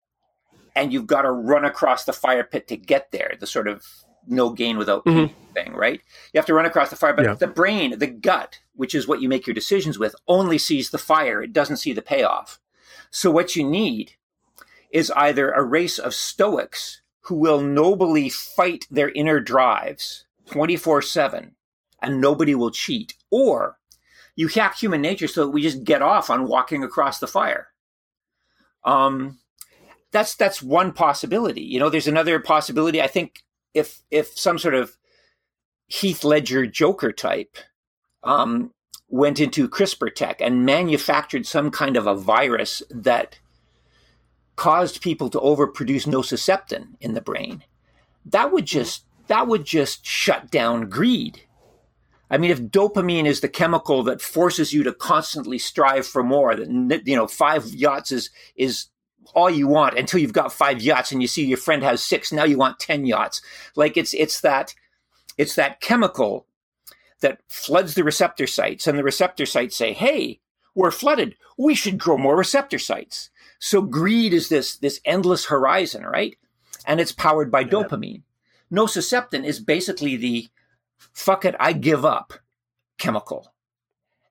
and 0.76 0.92
you've 0.92 1.08
got 1.08 1.22
to 1.22 1.32
run 1.32 1.64
across 1.64 2.04
the 2.04 2.14
fire 2.14 2.44
pit 2.44 2.68
to 2.68 2.78
get 2.78 3.12
there. 3.12 3.36
The 3.40 3.48
sort 3.48 3.70
of 3.70 3.86
no 4.30 4.50
gain 4.50 4.78
without 4.78 5.06
pain 5.06 5.30
mm-hmm. 5.30 5.54
thing, 5.54 5.74
right? 5.74 6.02
You 6.34 6.38
have 6.38 6.46
to 6.48 6.54
run 6.54 6.66
across 6.66 6.90
the 6.90 6.96
fire, 6.96 7.14
but 7.14 7.26
yeah. 7.26 7.34
the 7.34 7.48
brain, 7.48 7.98
the 7.98 8.08
gut, 8.08 8.60
which 8.76 8.96
is 8.96 9.08
what 9.08 9.22
you 9.22 9.30
make 9.30 9.48
your 9.48 9.54
decisions 9.54 9.98
with, 9.98 10.16
only 10.28 10.58
sees 10.58 10.90
the 10.90 10.98
fire. 10.98 11.42
It 11.42 11.54
doesn't 11.54 11.78
see 11.78 11.94
the 11.94 12.02
payoff. 12.02 12.60
So 13.12 13.32
what 13.32 13.56
you 13.56 13.68
need 13.68 14.14
is 14.92 15.12
either 15.12 15.52
a 15.52 15.64
race 15.64 16.00
of 16.00 16.14
stoics 16.14 17.02
who 17.22 17.36
will 17.36 17.62
nobly 17.62 18.30
fight 18.30 18.88
their 18.90 19.10
inner 19.10 19.40
drives 19.40 20.26
24 20.48 21.02
7 21.02 21.56
and 22.02 22.22
nobody 22.22 22.56
will 22.56 22.72
cheat, 22.72 23.14
or 23.30 23.78
you 24.36 24.48
hack 24.48 24.78
human 24.78 25.02
nature 25.02 25.28
so 25.28 25.46
that 25.46 25.52
we 25.52 25.62
just 25.62 25.84
get 25.84 26.02
off 26.02 26.30
on 26.30 26.48
walking 26.48 26.84
across 26.84 27.20
the 27.20 27.28
fire. 27.28 27.68
Um, 28.84 29.40
that's 30.12 30.36
that's 30.36 30.64
one 30.64 30.94
possibility. 30.94 31.62
You 31.62 31.80
know, 31.80 31.90
there's 31.90 32.08
another 32.08 32.40
possibility. 32.40 33.02
I 33.02 33.08
think 33.08 33.44
if 33.74 34.02
if 34.12 34.38
some 34.38 34.58
sort 34.58 34.76
of 34.76 34.98
Heath 35.88 36.24
Ledger 36.24 36.66
Joker 36.66 37.12
type 37.12 37.58
um, 38.24 38.72
went 39.08 39.40
into 39.40 39.68
CRISPR 39.68 40.14
tech 40.14 40.40
and 40.42 40.66
manufactured 40.66 41.46
some 41.46 41.72
kind 41.72 41.98
of 41.98 42.08
a 42.08 42.16
virus 42.16 42.84
that 42.90 43.40
caused 44.56 45.02
people 45.02 45.30
to 45.30 45.40
overproduce 45.40 46.06
nociceptin 46.06 46.96
in 47.00 47.14
the 47.14 47.22
brain, 47.22 47.64
that 48.26 48.52
would 48.52 48.66
just 48.66 49.06
that 49.28 49.48
would 49.48 49.66
just 49.66 50.06
shut 50.06 50.52
down 50.52 50.90
greed. 50.90 51.42
I 52.32 52.38
mean, 52.38 52.52
if 52.52 52.62
dopamine 52.62 53.26
is 53.26 53.42
the 53.42 53.50
chemical 53.50 54.04
that 54.04 54.22
forces 54.22 54.72
you 54.72 54.84
to 54.84 54.94
constantly 54.94 55.58
strive 55.58 56.06
for 56.06 56.24
more, 56.24 56.56
that 56.56 57.08
you 57.08 57.16
know, 57.16 57.28
five 57.28 57.66
yachts 57.68 58.12
is 58.12 58.30
is 58.56 58.88
all 59.34 59.50
you 59.50 59.68
want 59.68 59.98
until 59.98 60.20
you've 60.20 60.34
got 60.34 60.54
five 60.54 60.82
yachts 60.82 61.12
and 61.12 61.22
you 61.22 61.28
see 61.28 61.46
your 61.46 61.58
friend 61.58 61.84
has 61.84 62.02
six. 62.02 62.32
Now 62.32 62.44
you 62.44 62.58
want 62.58 62.80
10 62.80 63.06
yachts. 63.06 63.42
Like 63.76 63.98
it's, 63.98 64.14
it's 64.14 64.42
that, 64.42 64.74
it's 65.38 65.56
that 65.56 65.82
chemical 65.82 66.46
that 67.22 67.40
floods 67.48 67.96
the 67.96 68.04
receptor 68.04 68.48
sites 68.48 68.88
and 68.88 68.98
the 68.98 69.04
receptor 69.04 69.46
sites 69.46 69.76
say, 69.76 69.94
Hey, 69.94 70.40
we're 70.76 70.92
flooded. 70.92 71.36
We 71.58 71.76
should 71.76 71.98
grow 71.98 72.18
more 72.18 72.38
receptor 72.38 72.80
sites. 72.80 73.30
So 73.60 73.82
greed 73.82 74.34
is 74.34 74.50
this, 74.50 74.78
this 74.78 75.02
endless 75.04 75.46
horizon, 75.46 76.04
right? 76.04 76.38
And 76.86 77.00
it's 77.00 77.12
powered 77.12 77.52
by 77.52 77.62
yeah. 77.62 77.68
dopamine. 77.68 78.24
Nociceptin 78.72 79.44
is 79.44 79.60
basically 79.60 80.16
the 80.16 80.48
fuck 81.12 81.44
it, 81.44 81.56
I 81.60 81.74
give 81.74 82.06
up 82.06 82.34
chemical. 82.98 83.54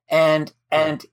And, 0.09 0.51
and 0.71 1.05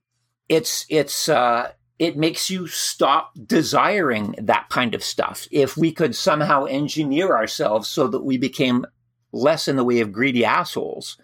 it's 0.49 0.85
it's 0.89 1.29
uh, 1.29 1.71
it 1.99 2.15
makes 2.15 2.49
you 2.49 2.67
stop 2.67 3.31
desiring 3.45 4.35
that 4.37 4.69
kind 4.69 4.93
of 4.93 5.03
stuff. 5.03 5.47
If 5.51 5.75
we 5.77 5.91
could 5.91 6.15
somehow 6.15 6.65
engineer 6.65 7.35
ourselves 7.35 7.87
so 7.87 8.07
that 8.07 8.23
we 8.23 8.37
became 8.37 8.85
less 9.31 9.67
in 9.67 9.75
the 9.75 9.83
way 9.83 9.99
of 9.99 10.11
greedy 10.11 10.45
assholes. 10.45 11.17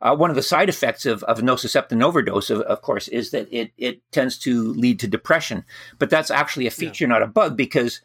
Uh, 0.00 0.14
one 0.14 0.30
of 0.30 0.36
the 0.36 0.42
side 0.42 0.68
effects 0.68 1.06
of, 1.06 1.22
of 1.24 1.38
nociceptin 1.38 2.02
overdose, 2.02 2.50
of, 2.50 2.60
of, 2.62 2.82
course, 2.82 3.08
is 3.08 3.30
that 3.30 3.48
it, 3.50 3.72
it 3.78 4.00
tends 4.12 4.38
to 4.38 4.72
lead 4.74 5.00
to 5.00 5.08
depression. 5.08 5.64
But 5.98 6.10
that's 6.10 6.30
actually 6.30 6.66
a 6.66 6.70
feature, 6.70 7.04
yeah. 7.04 7.10
not 7.10 7.22
a 7.22 7.26
bug, 7.26 7.56
because 7.56 8.00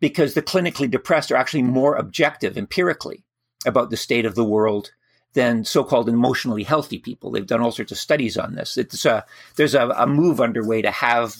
because 0.00 0.34
the 0.34 0.42
clinically 0.42 0.90
depressed 0.90 1.30
are 1.30 1.36
actually 1.36 1.62
more 1.62 1.94
objective 1.94 2.58
empirically 2.58 3.24
about 3.64 3.90
the 3.90 3.96
state 3.96 4.26
of 4.26 4.34
the 4.34 4.44
world 4.44 4.90
than 5.34 5.64
so-called 5.64 6.08
emotionally 6.08 6.62
healthy 6.62 6.98
people. 6.98 7.30
They've 7.30 7.46
done 7.46 7.60
all 7.60 7.72
sorts 7.72 7.92
of 7.92 7.98
studies 7.98 8.36
on 8.36 8.54
this. 8.54 8.76
It's 8.76 9.04
a, 9.04 9.24
there's 9.56 9.74
a, 9.74 9.88
a 9.90 10.06
move 10.06 10.40
underway 10.40 10.82
to 10.82 10.90
have 10.90 11.36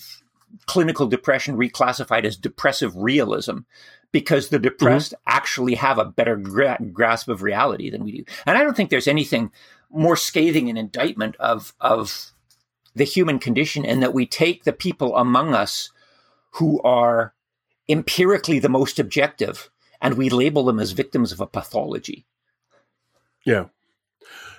clinical 0.66 1.06
depression 1.06 1.56
reclassified 1.56 2.24
as 2.24 2.36
depressive 2.36 2.96
realism 2.96 3.58
because 4.12 4.48
the 4.48 4.58
depressed 4.58 5.12
mm-hmm. 5.12 5.36
actually 5.36 5.74
have 5.74 5.98
a 5.98 6.04
better 6.04 6.36
gra- 6.36 6.78
grasp 6.92 7.28
of 7.28 7.42
reality 7.42 7.90
than 7.90 8.04
we 8.04 8.18
do. 8.18 8.24
And 8.46 8.56
I 8.56 8.62
don't 8.62 8.76
think 8.76 8.90
there's 8.90 9.08
anything 9.08 9.50
more 9.90 10.16
scathing 10.16 10.70
an 10.70 10.76
indictment 10.76 11.36
of 11.36 11.74
of 11.80 12.32
the 12.94 13.04
human 13.04 13.38
condition 13.38 13.84
and 13.84 14.02
that 14.02 14.14
we 14.14 14.26
take 14.26 14.64
the 14.64 14.72
people 14.72 15.16
among 15.16 15.54
us 15.54 15.90
who 16.52 16.80
are 16.82 17.34
empirically 17.88 18.58
the 18.58 18.68
most 18.68 18.98
objective 18.98 19.70
and 20.00 20.14
we 20.14 20.28
label 20.28 20.64
them 20.64 20.78
as 20.78 20.92
victims 20.92 21.32
of 21.32 21.40
a 21.40 21.46
pathology. 21.46 22.24
Yeah. 23.44 23.66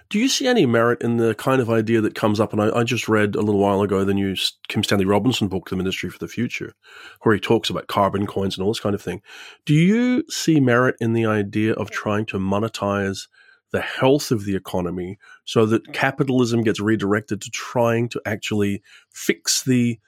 Do 0.09 0.19
you 0.19 0.27
see 0.27 0.47
any 0.47 0.65
merit 0.65 1.01
in 1.01 1.17
the 1.17 1.33
kind 1.35 1.62
of 1.62 1.69
idea 1.69 2.00
that 2.01 2.15
comes 2.15 2.39
up? 2.39 2.53
And 2.53 2.62
I, 2.62 2.69
I, 2.79 2.83
just 2.83 3.09
read 3.09 3.35
a 3.35 3.41
little 3.41 3.59
while 3.59 3.81
ago 3.81 4.03
the 4.03 4.13
new 4.13 4.35
Kim 4.67 4.83
Stanley 4.83 5.05
Robinson 5.05 5.47
book, 5.47 5.69
The 5.69 5.75
Ministry 5.75 6.09
for 6.09 6.19
the 6.19 6.27
Future, 6.27 6.74
where 7.21 7.33
he 7.33 7.41
talks 7.41 7.69
about 7.69 7.88
carbon 7.88 8.27
coins 8.27 8.55
and 8.55 8.63
all 8.63 8.71
this 8.71 8.79
kind 8.79 8.93
of 8.93 9.01
thing. 9.01 9.21
Do 9.65 9.74
you 9.74 10.24
see 10.29 10.59
merit 10.59 10.95
in 11.00 11.13
the 11.13 11.25
idea 11.25 11.74
of 11.74 11.89
trying 11.89 12.27
to 12.27 12.38
monetize 12.38 13.27
the 13.71 13.81
health 13.81 14.31
of 14.31 14.45
the 14.45 14.55
economy 14.55 15.17
so 15.43 15.65
that 15.65 15.91
capitalism 15.91 16.62
gets 16.62 16.79
redirected 16.79 17.41
to 17.41 17.50
trying 17.50 18.07
to 18.09 18.21
actually 18.25 18.81
fix 19.12 19.63
the 19.63 20.00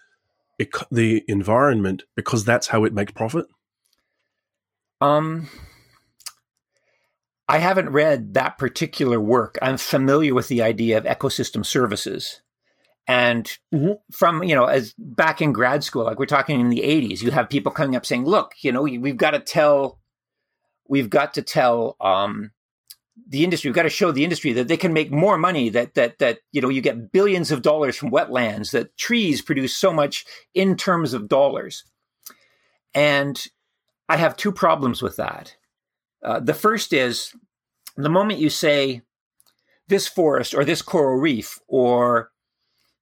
the 0.91 1.23
environment 1.27 2.03
because 2.15 2.43
that's 2.43 2.67
how 2.67 2.83
it 2.83 2.93
makes 2.93 3.11
profit? 3.11 3.45
Um, 5.01 5.49
I 7.47 7.59
haven't 7.59 7.89
read 7.89 8.33
that 8.33 8.57
particular 8.57 9.19
work. 9.19 9.57
I'm 9.61 9.77
familiar 9.77 10.33
with 10.33 10.49
the 10.49 10.61
idea 10.61 10.97
of 10.97 11.05
ecosystem 11.05 11.65
services. 11.65 12.41
And 13.07 13.45
mm-hmm. 13.73 13.93
from, 14.11 14.43
you 14.43 14.53
know, 14.53 14.65
as 14.65 14.93
back 14.97 15.41
in 15.41 15.53
grad 15.53 15.83
school, 15.83 16.03
like 16.03 16.19
we're 16.19 16.25
talking 16.25 16.59
in 16.59 16.69
the 16.69 16.81
80s, 16.81 17.21
you 17.21 17.31
have 17.31 17.49
people 17.49 17.71
coming 17.71 17.95
up 17.95 18.05
saying, 18.05 18.25
look, 18.25 18.53
you 18.59 18.73
know, 18.73 18.81
we've 18.81 19.15
got 19.15 19.31
to 19.31 19.39
tell, 19.39 19.99
we've 20.89 21.09
got 21.09 21.35
to 21.35 21.41
tell 21.41 21.95
um, 22.01 22.51
the 23.29 23.45
industry, 23.45 23.69
we've 23.69 23.75
got 23.75 23.83
to 23.83 23.89
show 23.89 24.11
the 24.11 24.25
industry 24.25 24.51
that 24.53 24.67
they 24.67 24.75
can 24.75 24.91
make 24.91 25.09
more 25.09 25.37
money, 25.37 25.69
that, 25.69 25.93
that, 25.93 26.19
that, 26.19 26.39
you 26.51 26.59
know, 26.59 26.67
you 26.67 26.81
get 26.81 27.13
billions 27.13 27.49
of 27.49 27.61
dollars 27.61 27.95
from 27.95 28.11
wetlands, 28.11 28.71
that 28.71 28.97
trees 28.97 29.41
produce 29.41 29.73
so 29.73 29.93
much 29.93 30.25
in 30.53 30.75
terms 30.75 31.13
of 31.13 31.29
dollars. 31.29 31.85
And 32.93 33.41
I 34.09 34.17
have 34.17 34.35
two 34.35 34.51
problems 34.51 35.01
with 35.01 35.15
that. 35.15 35.55
Uh, 36.23 36.39
the 36.39 36.53
first 36.53 36.93
is 36.93 37.33
the 37.95 38.09
moment 38.09 38.39
you 38.39 38.49
say 38.49 39.01
this 39.87 40.07
forest 40.07 40.53
or 40.53 40.65
this 40.65 40.81
coral 40.81 41.19
reef 41.19 41.59
or 41.67 42.31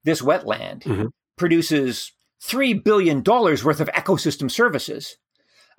this 0.03 0.22
wetland 0.22 0.84
mm-hmm. 0.84 1.07
produces 1.38 2.12
$3 2.41 2.84
billion 2.84 3.24
worth 3.24 3.79
of 3.79 3.89
ecosystem 3.89 4.50
services. 4.50 5.17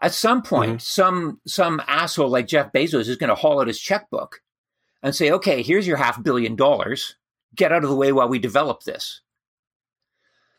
At 0.03 0.13
some 0.13 0.43
point, 0.43 0.73
mm-hmm. 0.73 0.79
some 0.79 1.41
some 1.47 1.81
asshole 1.87 2.29
like 2.29 2.47
Jeff 2.47 2.71
Bezos 2.71 3.09
is 3.09 3.17
going 3.17 3.29
to 3.29 3.35
haul 3.35 3.61
out 3.61 3.67
his 3.67 3.81
checkbook 3.81 4.43
and 5.03 5.15
say, 5.15 5.31
"Okay, 5.31 5.63
here's 5.63 5.87
your 5.87 5.97
half 5.97 6.23
billion 6.23 6.55
dollars. 6.55 7.17
Get 7.55 7.73
out 7.73 7.83
of 7.83 7.89
the 7.89 7.97
way 7.97 8.13
while 8.13 8.29
we 8.29 8.39
develop 8.39 8.83
this." 8.83 9.23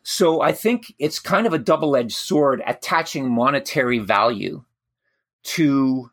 So 0.02 0.40
I 0.40 0.50
think 0.50 0.92
it's 0.98 1.20
kind 1.20 1.46
of 1.46 1.52
a 1.52 1.58
double-edged 1.58 2.16
sword 2.16 2.62
attaching 2.66 3.30
monetary 3.30 3.98
value 3.98 4.64
to 5.44 6.10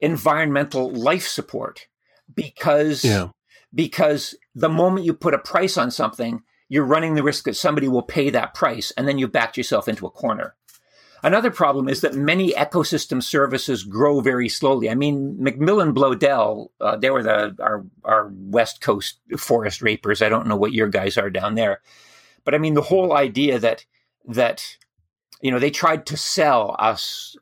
environmental 0.00 0.90
life 0.90 1.26
support 1.26 1.86
because 2.34 3.04
yeah. 3.04 3.28
because 3.74 4.34
the 4.54 4.68
moment 4.68 5.06
you 5.06 5.14
put 5.14 5.34
a 5.34 5.38
price 5.38 5.76
on 5.76 5.90
something, 5.90 6.42
you're 6.68 6.84
running 6.84 7.14
the 7.14 7.22
risk 7.22 7.44
that 7.44 7.56
somebody 7.56 7.88
will 7.88 8.02
pay 8.02 8.30
that 8.30 8.54
price, 8.54 8.92
and 8.96 9.08
then 9.08 9.18
you've 9.18 9.32
backed 9.32 9.56
yourself 9.56 9.88
into 9.88 10.06
a 10.06 10.10
corner. 10.10 10.54
Another 11.22 11.50
problem 11.50 11.88
is 11.88 12.00
that 12.02 12.14
many 12.14 12.52
ecosystem 12.52 13.22
services 13.22 13.82
grow 13.82 14.20
very 14.20 14.48
slowly. 14.48 14.88
I 14.88 14.94
mean, 14.94 15.36
MacMillan 15.40 15.92
Bloedel, 15.92 16.68
uh, 16.80 16.96
they 16.96 17.10
were 17.10 17.22
the 17.22 17.56
our 17.60 17.84
our 18.04 18.30
West 18.32 18.80
Coast 18.80 19.18
forest 19.36 19.82
rapers. 19.82 20.22
I 20.22 20.28
don't 20.28 20.46
know 20.46 20.56
what 20.56 20.72
your 20.72 20.88
guys 20.88 21.18
are 21.18 21.30
down 21.30 21.56
there, 21.56 21.80
but 22.44 22.54
I 22.54 22.58
mean 22.58 22.74
the 22.74 22.82
whole 22.82 23.12
idea 23.12 23.58
that 23.58 23.84
that 24.28 24.76
you 25.40 25.50
know 25.50 25.58
they 25.58 25.70
tried 25.70 26.06
to 26.06 26.16
sell 26.16 26.76
us 26.78 27.36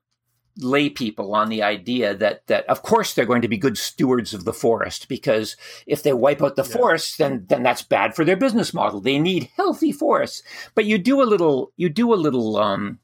lay 0.59 0.89
people 0.89 1.35
on 1.35 1.49
the 1.49 1.63
idea 1.63 2.15
that 2.15 2.47
that 2.47 2.65
of 2.67 2.83
course 2.83 3.13
they're 3.13 3.27
going 3.27 3.43
to 3.43 3.49
be 3.49 3.59
good 3.59 3.77
stewards 3.77 4.33
of 4.33 4.45
the 4.45 4.53
forest 4.53 5.09
because 5.09 5.57
if 5.87 6.03
they 6.03 6.13
wipe 6.13 6.43
out 6.43 6.57
the 6.57 6.65
yeah. 6.65 6.77
forest 6.77 7.19
then 7.19 7.45
then 7.49 7.63
that's 7.63 7.83
bad 7.83 8.15
for 8.15 8.25
their 8.25 8.37
business 8.37 8.73
model 8.73 9.01
they 9.01 9.19
need 9.19 9.51
healthy 9.57 9.93
forests 9.93 10.43
but 10.75 10.87
you 10.87 10.97
do 10.97 11.23
a 11.23 11.25
little 11.25 11.73
you 11.77 11.89
do 11.89 12.13
a 12.13 12.17
little 12.17 12.57
um 12.57 12.99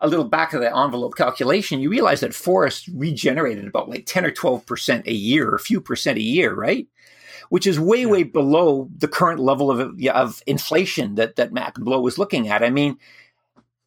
a 0.00 0.08
little 0.08 0.24
back 0.24 0.52
of 0.52 0.60
the 0.60 0.76
envelope 0.76 1.16
calculation 1.16 1.80
you 1.80 1.90
realize 1.90 2.20
that 2.20 2.34
forests 2.34 2.88
regenerated 2.88 3.66
about 3.66 3.88
like 3.88 4.04
10 4.04 4.24
or 4.24 4.32
12% 4.32 5.06
a 5.06 5.12
year 5.12 5.50
or 5.50 5.54
a 5.54 5.60
few 5.60 5.80
percent 5.80 6.18
a 6.18 6.22
year 6.22 6.54
right 6.54 6.88
which 7.50 7.66
is 7.68 7.78
way 7.78 8.00
yeah. 8.00 8.06
way 8.06 8.22
below 8.24 8.88
the 8.96 9.08
current 9.08 9.38
level 9.38 9.70
of 9.70 9.96
of 10.12 10.42
inflation 10.46 11.14
that 11.14 11.36
that 11.36 11.52
MacBlo 11.52 12.02
was 12.02 12.18
looking 12.18 12.48
at 12.48 12.64
i 12.64 12.70
mean 12.70 12.98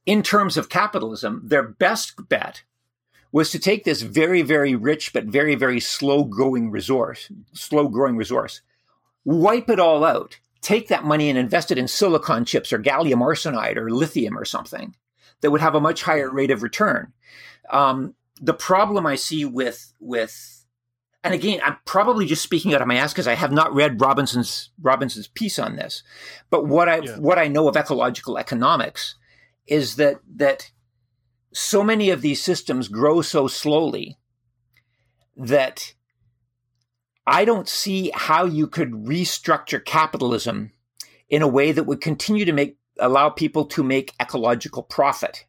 in 0.07 0.23
terms 0.23 0.57
of 0.57 0.69
capitalism, 0.69 1.41
their 1.43 1.61
best 1.61 2.29
bet 2.29 2.63
was 3.31 3.51
to 3.51 3.59
take 3.59 3.83
this 3.83 4.01
very, 4.01 4.41
very 4.41 4.73
rich 4.73 5.11
but 5.11 5.25
very, 5.25 5.53
very 5.53 5.81
slow 5.81 6.23
growing 6.23 6.71
resource, 6.71 7.29
slow 7.51 7.89
growing 7.89 8.15
resource, 8.15 8.61
wipe 9.25 9.69
it 9.69 9.81
all 9.81 10.05
out, 10.05 10.39
take 10.61 10.87
that 10.87 11.03
money 11.03 11.29
and 11.29 11.37
invest 11.37 11.71
it 11.71 11.77
in 11.77 11.89
silicon 11.89 12.45
chips 12.45 12.71
or 12.71 12.79
gallium 12.79 13.19
arsenide 13.19 13.75
or 13.75 13.91
lithium 13.91 14.37
or 14.37 14.45
something 14.45 14.95
that 15.41 15.51
would 15.51 15.61
have 15.61 15.75
a 15.75 15.81
much 15.81 16.03
higher 16.03 16.31
rate 16.31 16.51
of 16.51 16.63
return. 16.63 17.11
Um, 17.69 18.15
the 18.39 18.53
problem 18.53 19.05
I 19.05 19.15
see 19.15 19.43
with 19.43 19.93
with 19.99 20.53
and 21.23 21.33
again, 21.33 21.59
I'm 21.65 21.75
probably 21.83 22.25
just 22.25 22.43
speaking 22.43 22.73
out 22.73 22.81
of 22.81 22.87
my 22.87 22.95
ass 22.95 23.11
because 23.11 23.27
I 23.27 23.35
have 23.35 23.51
not 23.51 23.73
read 23.73 23.99
Robinson's 23.99 24.69
Robinson's 24.81 25.27
piece 25.27 25.59
on 25.59 25.75
this. 25.75 26.01
But 26.49 26.65
what 26.65 26.87
I 26.87 26.99
yeah. 26.99 27.17
what 27.17 27.37
I 27.37 27.49
know 27.49 27.67
of 27.67 27.75
ecological 27.75 28.37
economics 28.37 29.15
is 29.67 29.95
that 29.97 30.19
that 30.35 30.71
so 31.53 31.83
many 31.83 32.09
of 32.09 32.21
these 32.21 32.41
systems 32.41 32.87
grow 32.87 33.21
so 33.21 33.47
slowly 33.47 34.17
that 35.35 35.93
I 37.25 37.45
don't 37.45 37.67
see 37.67 38.11
how 38.13 38.45
you 38.45 38.67
could 38.67 38.91
restructure 38.91 39.83
capitalism 39.83 40.71
in 41.29 41.41
a 41.41 41.47
way 41.47 41.71
that 41.71 41.83
would 41.83 42.01
continue 42.01 42.45
to 42.45 42.53
make 42.53 42.77
allow 42.99 43.29
people 43.29 43.65
to 43.65 43.83
make 43.83 44.13
ecological 44.19 44.83
profit. 44.83 45.45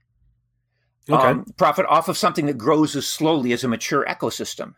Okay. 1.09 1.27
Um, 1.27 1.47
profit 1.57 1.87
off 1.89 2.09
of 2.09 2.19
something 2.19 2.47
that 2.47 2.59
grows 2.59 2.95
as 2.95 3.07
slowly 3.07 3.53
as 3.53 3.65
a 3.65 3.69
mature 3.69 4.05
ecosystem. 4.07 4.75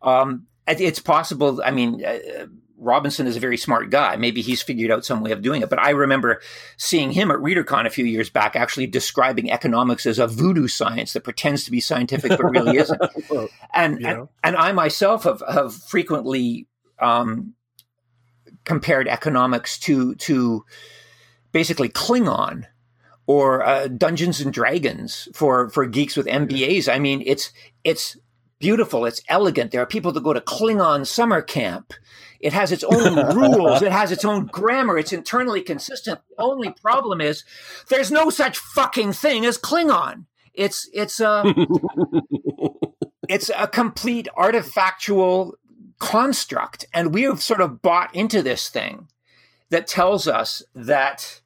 Um, 0.00 0.46
it's 0.66 1.00
possible. 1.00 1.60
I 1.62 1.70
mean, 1.70 2.02
uh, 2.04 2.46
Robinson 2.78 3.26
is 3.26 3.36
a 3.36 3.40
very 3.40 3.56
smart 3.56 3.90
guy. 3.90 4.16
Maybe 4.16 4.42
he's 4.42 4.62
figured 4.62 4.90
out 4.90 5.04
some 5.04 5.22
way 5.22 5.30
of 5.32 5.42
doing 5.42 5.62
it. 5.62 5.70
But 5.70 5.78
I 5.78 5.90
remember 5.90 6.40
seeing 6.76 7.10
him 7.10 7.30
at 7.30 7.38
ReaderCon 7.38 7.86
a 7.86 7.90
few 7.90 8.04
years 8.04 8.30
back 8.30 8.54
actually 8.54 8.86
describing 8.86 9.50
economics 9.50 10.06
as 10.06 10.18
a 10.18 10.26
voodoo 10.26 10.68
science 10.68 11.12
that 11.12 11.24
pretends 11.24 11.64
to 11.64 11.70
be 11.70 11.80
scientific 11.80 12.30
but 12.30 12.44
really 12.44 12.76
isn't. 12.78 13.00
and, 13.72 14.00
yeah. 14.00 14.12
and, 14.12 14.28
and 14.44 14.56
I 14.56 14.72
myself 14.72 15.24
have 15.24 15.42
have 15.48 15.74
frequently 15.74 16.66
um, 16.98 17.54
compared 18.64 19.08
economics 19.08 19.78
to 19.78 20.14
to 20.16 20.64
basically 21.52 21.88
Klingon 21.88 22.66
or 23.26 23.66
uh, 23.66 23.88
Dungeons 23.88 24.40
and 24.40 24.52
Dragons 24.52 25.28
for 25.32 25.70
for 25.70 25.86
geeks 25.86 26.16
with 26.16 26.26
MBAs. 26.26 26.92
I 26.92 26.98
mean, 26.98 27.22
it's 27.24 27.52
it's 27.84 28.16
beautiful, 28.58 29.06
it's 29.06 29.22
elegant. 29.28 29.70
There 29.70 29.82
are 29.82 29.86
people 29.86 30.12
that 30.12 30.22
go 30.22 30.32
to 30.32 30.40
Klingon 30.40 31.06
summer 31.06 31.42
camp 31.42 31.92
it 32.40 32.52
has 32.52 32.72
its 32.72 32.84
own 32.84 33.36
rules. 33.36 33.82
It 33.82 33.92
has 33.92 34.12
its 34.12 34.24
own 34.24 34.46
grammar. 34.46 34.98
It's 34.98 35.12
internally 35.12 35.62
consistent. 35.62 36.20
The 36.30 36.42
only 36.42 36.70
problem 36.70 37.20
is 37.20 37.44
there's 37.88 38.10
no 38.10 38.30
such 38.30 38.58
fucking 38.58 39.12
thing 39.12 39.44
as 39.44 39.58
Klingon. 39.58 40.26
It's 40.54 40.88
it's 40.92 41.20
a 41.20 41.44
it's 43.28 43.50
a 43.56 43.66
complete 43.66 44.28
artifactual 44.36 45.52
construct, 45.98 46.86
and 46.92 47.14
we 47.14 47.22
have 47.22 47.42
sort 47.42 47.60
of 47.60 47.82
bought 47.82 48.14
into 48.14 48.42
this 48.42 48.68
thing 48.68 49.08
that 49.70 49.86
tells 49.86 50.28
us 50.28 50.62
that 50.74 51.40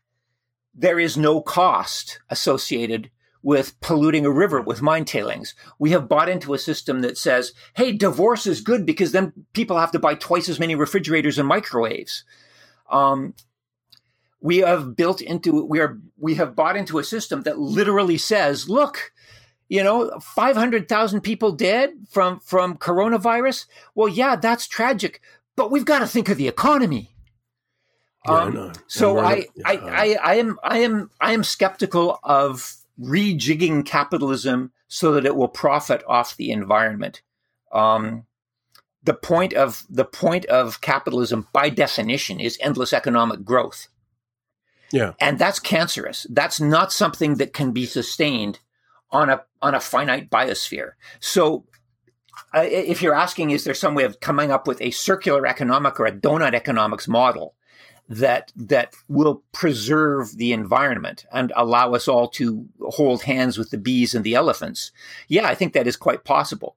there 0.75 1.01
is 1.01 1.17
no 1.17 1.41
cost 1.41 2.21
associated 2.29 3.11
with 3.43 3.79
polluting 3.81 4.27
a 4.27 4.31
river 4.31 4.61
with 4.61 4.83
mine 4.83 5.05
tailings. 5.05 5.55
We 5.79 5.91
have 5.91 6.09
bought 6.09 6.29
into 6.29 6.55
a 6.55 6.59
system 6.59 7.01
that 7.01 7.17
says, 7.17 7.53
hey, 7.75 7.93
divorce 7.93 8.47
is 8.47 8.61
good 8.61 8.85
because 8.85 9.13
then 9.13 9.33
people 9.53 9.79
have 9.79 9.93
to 9.93 9.99
buy 9.99 10.15
twice 10.15 10.49
as 10.49 10.61
many 10.61 10.75
refrigerators 10.75 11.39
and 11.39 11.49
microwaves. 11.49 12.25
Um, 12.91 13.35
we 14.41 14.59
have 14.59 14.97
built 14.97 15.21
into 15.21 15.65
we 15.65 15.81
are 15.81 15.99
we 16.19 16.35
have 16.35 16.57
bought 16.57 16.77
into 16.77 16.99
a 16.99 17.05
system 17.05 17.43
that 17.43 17.59
literally 17.59 18.19
says, 18.19 18.69
look, 18.69 19.13
you 19.69 19.85
know, 19.85 20.19
500,000 20.19 21.21
people 21.21 21.53
dead 21.53 21.91
from 22.11 22.41
from 22.41 22.77
coronavirus. 22.77 23.67
Well, 23.95 24.09
yeah, 24.09 24.37
that's 24.37 24.67
tragic, 24.67 25.21
but 25.57 25.71
we've 25.71 25.85
got 25.85 26.01
to 26.01 26.07
think 26.07 26.29
of 26.29 26.39
the 26.39 26.49
economy. 26.49 27.15
Yeah, 28.27 28.35
um, 28.35 28.59
I 28.59 28.73
so 28.87 29.19
I, 29.19 29.47
I, 29.65 29.77
I, 29.77 30.17
I 30.23 30.35
am 30.37 30.59
I 30.63 30.79
am 30.79 31.11
I 31.21 31.33
am 31.33 31.45
skeptical 31.45 32.19
of 32.23 32.80
rejigging 33.01 33.85
capitalism 33.85 34.73
so 34.89 35.13
that 35.13 35.25
it 35.25 35.37
will 35.37 35.49
profit 35.49 36.03
off 36.07 36.37
the 36.37 36.51
environment. 36.51 37.23
Um, 37.73 38.27
the 39.03 39.15
point 39.15 39.55
of 39.55 39.87
the 39.89 40.05
point 40.05 40.45
of 40.47 40.81
capitalism, 40.81 41.47
by 41.53 41.71
definition, 41.71 42.39
is 42.39 42.59
endless 42.61 42.93
economic 42.93 43.45
growth. 43.45 43.89
Yeah, 44.93 45.13
and 45.21 45.39
that's 45.39 45.59
cancerous. 45.59 46.27
That's 46.29 46.61
not 46.61 46.93
something 46.93 47.37
that 47.37 47.55
can 47.55 47.73
be 47.73 47.87
sustained 47.87 48.59
on 49.11 49.31
a 49.31 49.43
on 49.63 49.75
a 49.75 49.81
finite 49.81 50.29
biosphere. 50.29 50.93
So, 51.21 51.65
uh, 52.55 52.65
if 52.65 53.01
you're 53.01 53.15
asking, 53.15 53.51
is 53.51 53.65
there 53.65 53.75
some 53.75 53.95
way 53.95 54.05
of 54.05 54.21
coming 54.21 54.51
up 54.51 54.67
with 54.67 54.83
a 54.83 54.91
circular 54.91 55.47
economic 55.47 55.99
or 55.99 56.07
a 56.07 56.13
donut 56.13 56.55
economics 56.55 57.09
model 57.09 57.55
that 58.11 58.53
that 58.57 58.93
will 59.09 59.45
preserve 59.53 60.37
the 60.37 60.53
environment 60.53 61.25
and 61.33 61.53
allow 61.55 61.95
us 61.95 62.09
all 62.09 62.29
to 62.29 62.67
hold 62.83 63.23
hands 63.23 63.57
with 63.57 63.71
the 63.71 63.79
bees 63.79 64.17
and 64.17 64.25
the 64.25 64.35
elephants. 64.35 64.91
Yeah, 65.29 65.47
I 65.47 65.55
think 65.55 65.73
that 65.73 65.87
is 65.87 65.97
quite 65.97 66.25
possible. 66.25 66.77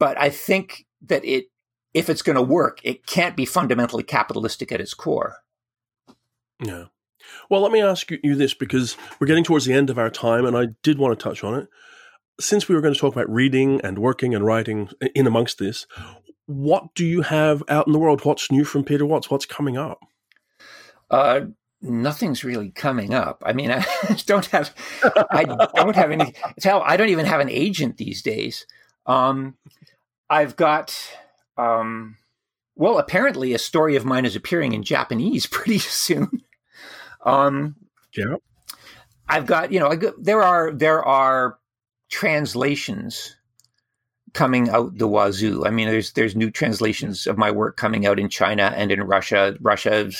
But 0.00 0.20
I 0.20 0.28
think 0.28 0.86
that 1.02 1.24
it 1.24 1.46
if 1.94 2.10
it's 2.10 2.22
going 2.22 2.36
to 2.36 2.42
work, 2.42 2.80
it 2.82 3.06
can't 3.06 3.36
be 3.36 3.44
fundamentally 3.44 4.02
capitalistic 4.02 4.72
at 4.72 4.80
its 4.80 4.94
core. 4.94 5.36
Yeah. 6.60 6.86
Well, 7.48 7.60
let 7.60 7.70
me 7.70 7.80
ask 7.80 8.10
you 8.10 8.34
this 8.34 8.54
because 8.54 8.96
we're 9.20 9.26
getting 9.26 9.44
towards 9.44 9.66
the 9.66 9.74
end 9.74 9.88
of 9.88 9.98
our 9.98 10.10
time 10.10 10.44
and 10.44 10.56
I 10.56 10.68
did 10.82 10.98
want 10.98 11.16
to 11.16 11.22
touch 11.22 11.44
on 11.44 11.54
it. 11.54 11.68
Since 12.40 12.68
we 12.68 12.74
were 12.74 12.80
going 12.80 12.94
to 12.94 12.98
talk 12.98 13.12
about 13.14 13.30
reading 13.30 13.80
and 13.82 13.98
working 13.98 14.34
and 14.34 14.44
writing 14.44 14.88
in 15.14 15.26
amongst 15.26 15.58
this, 15.58 15.86
what 16.46 16.94
do 16.94 17.04
you 17.04 17.22
have 17.22 17.62
out 17.68 17.86
in 17.86 17.92
the 17.92 17.98
world? 17.98 18.24
What's 18.24 18.50
new 18.50 18.64
from 18.64 18.84
Peter 18.84 19.06
Watts? 19.06 19.30
What's 19.30 19.46
coming 19.46 19.76
up? 19.76 20.00
Uh, 21.12 21.42
nothing's 21.82 22.42
really 22.42 22.70
coming 22.70 23.12
up. 23.12 23.42
I 23.44 23.52
mean, 23.52 23.70
I 23.70 23.84
don't 24.26 24.46
have, 24.46 24.74
I 25.30 25.44
don't 25.44 25.96
have 25.96 26.10
any. 26.10 26.34
Hell, 26.62 26.82
I 26.84 26.96
don't 26.96 27.10
even 27.10 27.26
have 27.26 27.40
an 27.40 27.50
agent 27.50 27.98
these 27.98 28.22
days. 28.22 28.66
Um, 29.06 29.56
I've 30.30 30.56
got, 30.56 30.96
um, 31.58 32.16
well, 32.74 32.98
apparently 32.98 33.52
a 33.52 33.58
story 33.58 33.96
of 33.96 34.04
mine 34.04 34.24
is 34.24 34.36
appearing 34.36 34.72
in 34.72 34.82
Japanese 34.82 35.46
pretty 35.50 35.78
soon. 35.78 36.42
Um, 37.24 37.76
yeah, 38.16 38.36
I've 39.28 39.46
got, 39.46 39.70
you 39.72 39.80
know, 39.80 39.90
I, 39.90 39.98
there 40.18 40.42
are 40.42 40.72
there 40.72 41.04
are 41.04 41.58
translations 42.10 43.36
coming 44.32 44.70
out 44.70 44.96
the 44.98 45.08
wazoo. 45.08 45.64
I 45.66 45.70
mean, 45.70 45.88
there's 45.88 46.12
there's 46.12 46.36
new 46.36 46.50
translations 46.50 47.26
of 47.26 47.38
my 47.38 47.50
work 47.50 47.76
coming 47.76 48.06
out 48.06 48.18
in 48.18 48.28
China 48.28 48.72
and 48.76 48.90
in 48.90 49.02
Russia. 49.02 49.56
Russia 49.60 50.10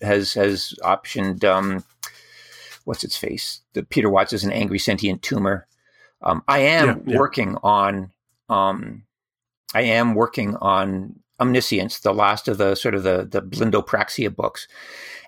has 0.00 0.34
has 0.34 0.74
optioned 0.82 1.44
um, 1.44 1.84
what's 2.84 3.04
its 3.04 3.16
face? 3.16 3.60
The 3.72 3.82
Peter 3.82 4.10
Watts 4.10 4.32
is 4.32 4.44
an 4.44 4.52
angry 4.52 4.78
sentient 4.78 5.22
tumor. 5.22 5.66
Um, 6.22 6.42
I 6.46 6.60
am 6.60 6.86
yeah, 6.86 6.94
yeah. 7.06 7.18
working 7.18 7.56
on 7.62 8.12
um, 8.48 9.04
I 9.74 9.82
am 9.82 10.14
working 10.14 10.56
on 10.56 11.16
Omniscience, 11.40 12.00
the 12.00 12.14
last 12.14 12.46
of 12.46 12.58
the 12.58 12.74
sort 12.74 12.94
of 12.94 13.02
the 13.02 13.26
the 13.28 13.42
Blindopraxia 13.42 14.34
books, 14.34 14.68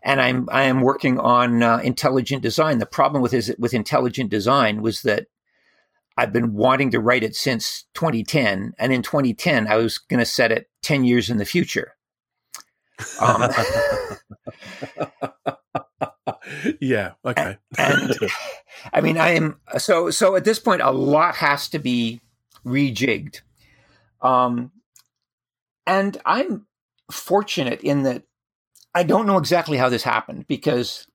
and 0.02 0.20
I'm 0.20 0.48
I 0.52 0.64
am 0.64 0.82
working 0.82 1.18
on 1.18 1.62
uh, 1.62 1.78
intelligent 1.78 2.42
design. 2.42 2.78
The 2.78 2.86
problem 2.86 3.22
with 3.22 3.34
is 3.34 3.54
with 3.58 3.74
intelligent 3.74 4.30
design 4.30 4.82
was 4.82 5.02
that 5.02 5.26
I've 6.16 6.32
been 6.32 6.54
wanting 6.54 6.90
to 6.92 7.00
write 7.00 7.24
it 7.24 7.34
since 7.34 7.84
2010, 7.94 8.74
and 8.78 8.92
in 8.92 9.02
2010 9.02 9.66
I 9.66 9.76
was 9.76 9.98
going 9.98 10.20
to 10.20 10.26
set 10.26 10.52
it 10.52 10.68
10 10.82 11.04
years 11.04 11.28
in 11.28 11.38
the 11.38 11.44
future. 11.44 11.94
Um, 13.20 13.50
yeah. 16.80 17.12
Okay. 17.24 17.58
and, 17.78 18.12
I 18.92 19.00
mean, 19.00 19.18
I 19.18 19.30
am 19.30 19.60
so 19.78 20.10
so. 20.10 20.36
At 20.36 20.44
this 20.44 20.58
point, 20.58 20.82
a 20.82 20.90
lot 20.90 21.36
has 21.36 21.68
to 21.70 21.78
be 21.78 22.20
rejigged, 22.64 23.40
um, 24.20 24.70
and 25.86 26.16
I'm 26.24 26.66
fortunate 27.10 27.80
in 27.80 28.04
that 28.04 28.22
I 28.94 29.02
don't 29.02 29.26
know 29.26 29.38
exactly 29.38 29.76
how 29.76 29.88
this 29.88 30.02
happened 30.02 30.46
because. 30.46 31.06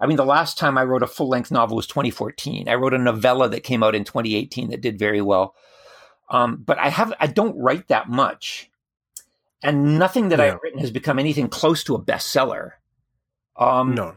I 0.00 0.06
mean, 0.06 0.16
the 0.16 0.24
last 0.24 0.56
time 0.56 0.78
I 0.78 0.84
wrote 0.84 1.02
a 1.02 1.06
full 1.06 1.28
length 1.28 1.50
novel 1.50 1.76
was 1.76 1.86
2014. 1.86 2.68
I 2.68 2.74
wrote 2.74 2.94
a 2.94 2.98
novella 2.98 3.48
that 3.50 3.64
came 3.64 3.82
out 3.82 3.94
in 3.94 4.04
2018 4.04 4.70
that 4.70 4.80
did 4.80 4.98
very 4.98 5.20
well. 5.20 5.54
Um, 6.30 6.62
but 6.64 6.78
I 6.78 6.88
have 6.88 7.12
I 7.20 7.26
don't 7.26 7.58
write 7.58 7.88
that 7.88 8.08
much, 8.08 8.70
and 9.62 9.98
nothing 9.98 10.28
that. 10.28 10.40
I've 10.40 10.60
written 10.62 10.78
has 10.78 10.92
become 10.92 11.18
anything 11.18 11.48
close 11.48 11.82
to 11.84 11.96
a 11.96 12.02
bestseller. 12.02 12.72
Um, 13.56 13.94
no. 13.94 14.16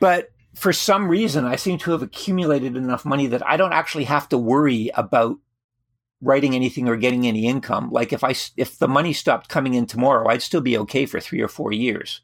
But 0.00 0.30
for 0.54 0.72
some 0.72 1.08
reason, 1.08 1.44
I 1.44 1.56
seem 1.56 1.78
to 1.78 1.90
have 1.90 2.02
accumulated 2.02 2.76
enough 2.76 3.04
money 3.04 3.26
that 3.26 3.46
I 3.46 3.56
don't 3.56 3.72
actually 3.72 4.04
have 4.04 4.28
to 4.30 4.38
worry 4.38 4.90
about 4.94 5.38
writing 6.22 6.54
anything 6.54 6.88
or 6.88 6.96
getting 6.96 7.26
any 7.26 7.46
income. 7.46 7.90
Like 7.90 8.12
if 8.12 8.24
I 8.24 8.34
if 8.56 8.78
the 8.78 8.88
money 8.88 9.12
stopped 9.12 9.48
coming 9.48 9.74
in 9.74 9.86
tomorrow, 9.86 10.28
I'd 10.28 10.42
still 10.42 10.60
be 10.60 10.78
okay 10.78 11.04
for 11.04 11.20
three 11.20 11.40
or 11.40 11.48
four 11.48 11.72
years. 11.72 12.22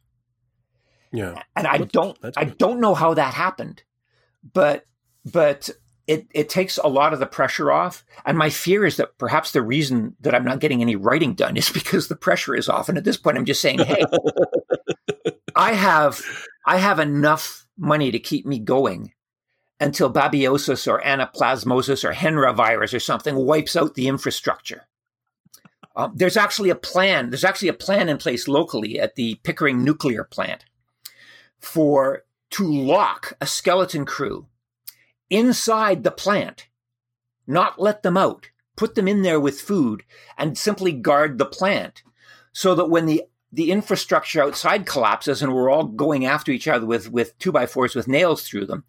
Yeah, 1.12 1.42
and 1.54 1.66
I 1.66 1.78
that's, 1.78 1.92
don't 1.92 2.20
that's 2.20 2.38
I 2.38 2.44
don't 2.44 2.80
know 2.80 2.94
how 2.94 3.14
that 3.14 3.34
happened, 3.34 3.82
but 4.52 4.86
but 5.24 5.70
it, 6.06 6.26
it 6.34 6.48
takes 6.48 6.78
a 6.78 6.88
lot 6.88 7.12
of 7.12 7.20
the 7.20 7.26
pressure 7.26 7.70
off. 7.70 8.04
And 8.24 8.36
my 8.36 8.50
fear 8.50 8.84
is 8.84 8.96
that 8.96 9.18
perhaps 9.18 9.52
the 9.52 9.62
reason 9.62 10.16
that 10.20 10.34
I'm 10.34 10.44
not 10.44 10.60
getting 10.60 10.82
any 10.82 10.96
writing 10.96 11.34
done 11.34 11.56
is 11.56 11.70
because 11.72 12.08
the 12.08 12.16
pressure 12.16 12.54
is 12.54 12.68
off. 12.68 12.88
And 12.88 12.98
at 12.98 13.04
this 13.04 13.16
point, 13.16 13.38
I'm 13.38 13.44
just 13.44 13.60
saying, 13.60 13.78
hey, 13.80 14.04
I 15.56 15.74
have 15.74 16.20
I 16.66 16.78
have 16.78 16.98
enough 16.98 17.66
money 17.76 18.10
to 18.10 18.18
keep 18.18 18.46
me 18.46 18.58
going 18.58 19.12
until 19.80 20.12
babesiosis 20.12 20.86
or 20.86 21.00
anaplasmosis 21.00 22.08
or 22.08 22.12
Hendra 22.12 22.54
virus 22.54 22.94
or 22.94 23.00
something 23.00 23.34
wipes 23.34 23.74
out 23.74 23.94
the 23.94 24.08
infrastructure. 24.08 24.86
Um, 25.94 26.12
there's 26.14 26.36
actually 26.36 26.70
a 26.70 26.74
plan. 26.74 27.30
There's 27.30 27.44
actually 27.44 27.68
a 27.68 27.74
plan 27.74 28.08
in 28.08 28.16
place 28.16 28.48
locally 28.48 28.98
at 28.98 29.16
the 29.16 29.34
Pickering 29.42 29.84
nuclear 29.84 30.24
plant 30.24 30.64
for 31.62 32.24
to 32.50 32.70
lock 32.70 33.32
a 33.40 33.46
skeleton 33.46 34.04
crew 34.04 34.46
inside 35.30 36.04
the 36.04 36.10
plant, 36.10 36.68
not 37.46 37.80
let 37.80 38.02
them 38.02 38.16
out, 38.16 38.50
put 38.76 38.94
them 38.94 39.08
in 39.08 39.22
there 39.22 39.40
with 39.40 39.60
food 39.60 40.02
and 40.36 40.58
simply 40.58 40.92
guard 40.92 41.38
the 41.38 41.46
plant 41.46 42.02
so 42.52 42.74
that 42.74 42.90
when 42.90 43.06
the 43.06 43.24
the 43.54 43.70
infrastructure 43.70 44.42
outside 44.42 44.86
collapses 44.86 45.42
and 45.42 45.52
we're 45.52 45.70
all 45.70 45.84
going 45.84 46.24
after 46.24 46.50
each 46.50 46.66
other 46.66 46.86
with, 46.86 47.10
with 47.10 47.38
two 47.38 47.52
by 47.52 47.66
fours 47.66 47.94
with 47.94 48.08
nails 48.08 48.48
through 48.48 48.64
them, 48.64 48.82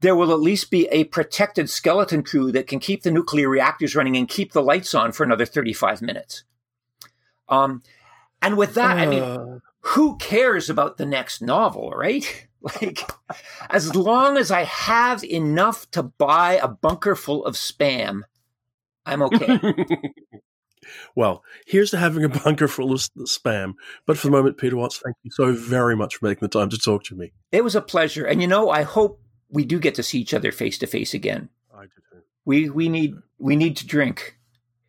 there 0.00 0.16
will 0.16 0.32
at 0.32 0.40
least 0.40 0.68
be 0.68 0.88
a 0.88 1.04
protected 1.04 1.70
skeleton 1.70 2.24
crew 2.24 2.50
that 2.50 2.66
can 2.66 2.80
keep 2.80 3.04
the 3.04 3.10
nuclear 3.12 3.48
reactors 3.48 3.94
running 3.94 4.16
and 4.16 4.28
keep 4.28 4.52
the 4.52 4.62
lights 4.62 4.94
on 4.94 5.12
for 5.12 5.22
another 5.22 5.46
35 5.46 6.02
minutes. 6.02 6.42
Um, 7.48 7.84
and 8.42 8.56
with 8.56 8.74
that, 8.74 8.98
uh. 8.98 9.00
I 9.00 9.06
mean. 9.06 9.62
Who 9.80 10.16
cares 10.18 10.68
about 10.70 10.96
the 10.96 11.06
next 11.06 11.40
novel, 11.42 11.90
right? 11.90 12.46
Like, 12.62 13.10
as 13.70 13.96
long 13.96 14.36
as 14.36 14.50
I 14.50 14.64
have 14.64 15.24
enough 15.24 15.90
to 15.92 16.02
buy 16.02 16.60
a 16.62 16.68
bunker 16.68 17.16
full 17.16 17.42
of 17.46 17.54
spam, 17.54 18.20
I'm 19.06 19.22
okay. 19.22 19.58
well, 21.16 21.42
here's 21.66 21.90
to 21.92 21.96
having 21.96 22.24
a 22.24 22.28
bunker 22.28 22.68
full 22.68 22.92
of 22.92 23.00
spam. 23.00 23.76
But 24.06 24.18
for 24.18 24.26
the 24.26 24.32
moment, 24.32 24.58
Peter 24.58 24.76
Watts, 24.76 24.98
thank 24.98 25.16
you 25.22 25.30
so 25.30 25.52
very 25.52 25.96
much 25.96 26.16
for 26.16 26.26
making 26.26 26.46
the 26.46 26.48
time 26.48 26.68
to 26.68 26.78
talk 26.78 27.04
to 27.04 27.14
me. 27.14 27.32
It 27.50 27.64
was 27.64 27.74
a 27.74 27.80
pleasure. 27.80 28.26
And 28.26 28.42
you 28.42 28.46
know, 28.46 28.68
I 28.68 28.82
hope 28.82 29.22
we 29.48 29.64
do 29.64 29.78
get 29.78 29.94
to 29.94 30.02
see 30.02 30.18
each 30.18 30.34
other 30.34 30.52
face 30.52 30.78
to 30.78 30.86
face 30.86 31.14
again. 31.14 31.48
I 31.74 31.84
do 31.84 31.88
too. 32.12 32.22
We 32.44 32.70
we 32.70 32.88
need 32.88 33.14
we 33.38 33.56
need 33.56 33.76
to 33.78 33.86
drink. 33.86 34.36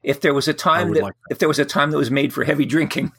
If 0.04 0.22
there 0.22 0.34
was 0.34 0.48
a 0.48 0.54
time 0.54 0.94
that, 0.94 1.04
like 1.04 1.14
that 1.14 1.34
if 1.34 1.40
there 1.40 1.48
was 1.48 1.60
a 1.60 1.66
time 1.66 1.92
that 1.92 1.98
was 1.98 2.12
made 2.12 2.34
for 2.34 2.44
heavy 2.44 2.66
drinking, 2.66 3.12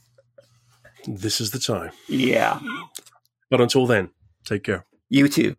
this 1.07 1.41
is 1.41 1.51
the 1.51 1.59
time. 1.59 1.93
Yeah. 2.09 2.61
But 3.51 3.61
until 3.61 3.87
then, 3.87 4.11
Take 4.45 4.65
care. 4.65 4.87
You 5.09 5.29
too. 5.29 5.57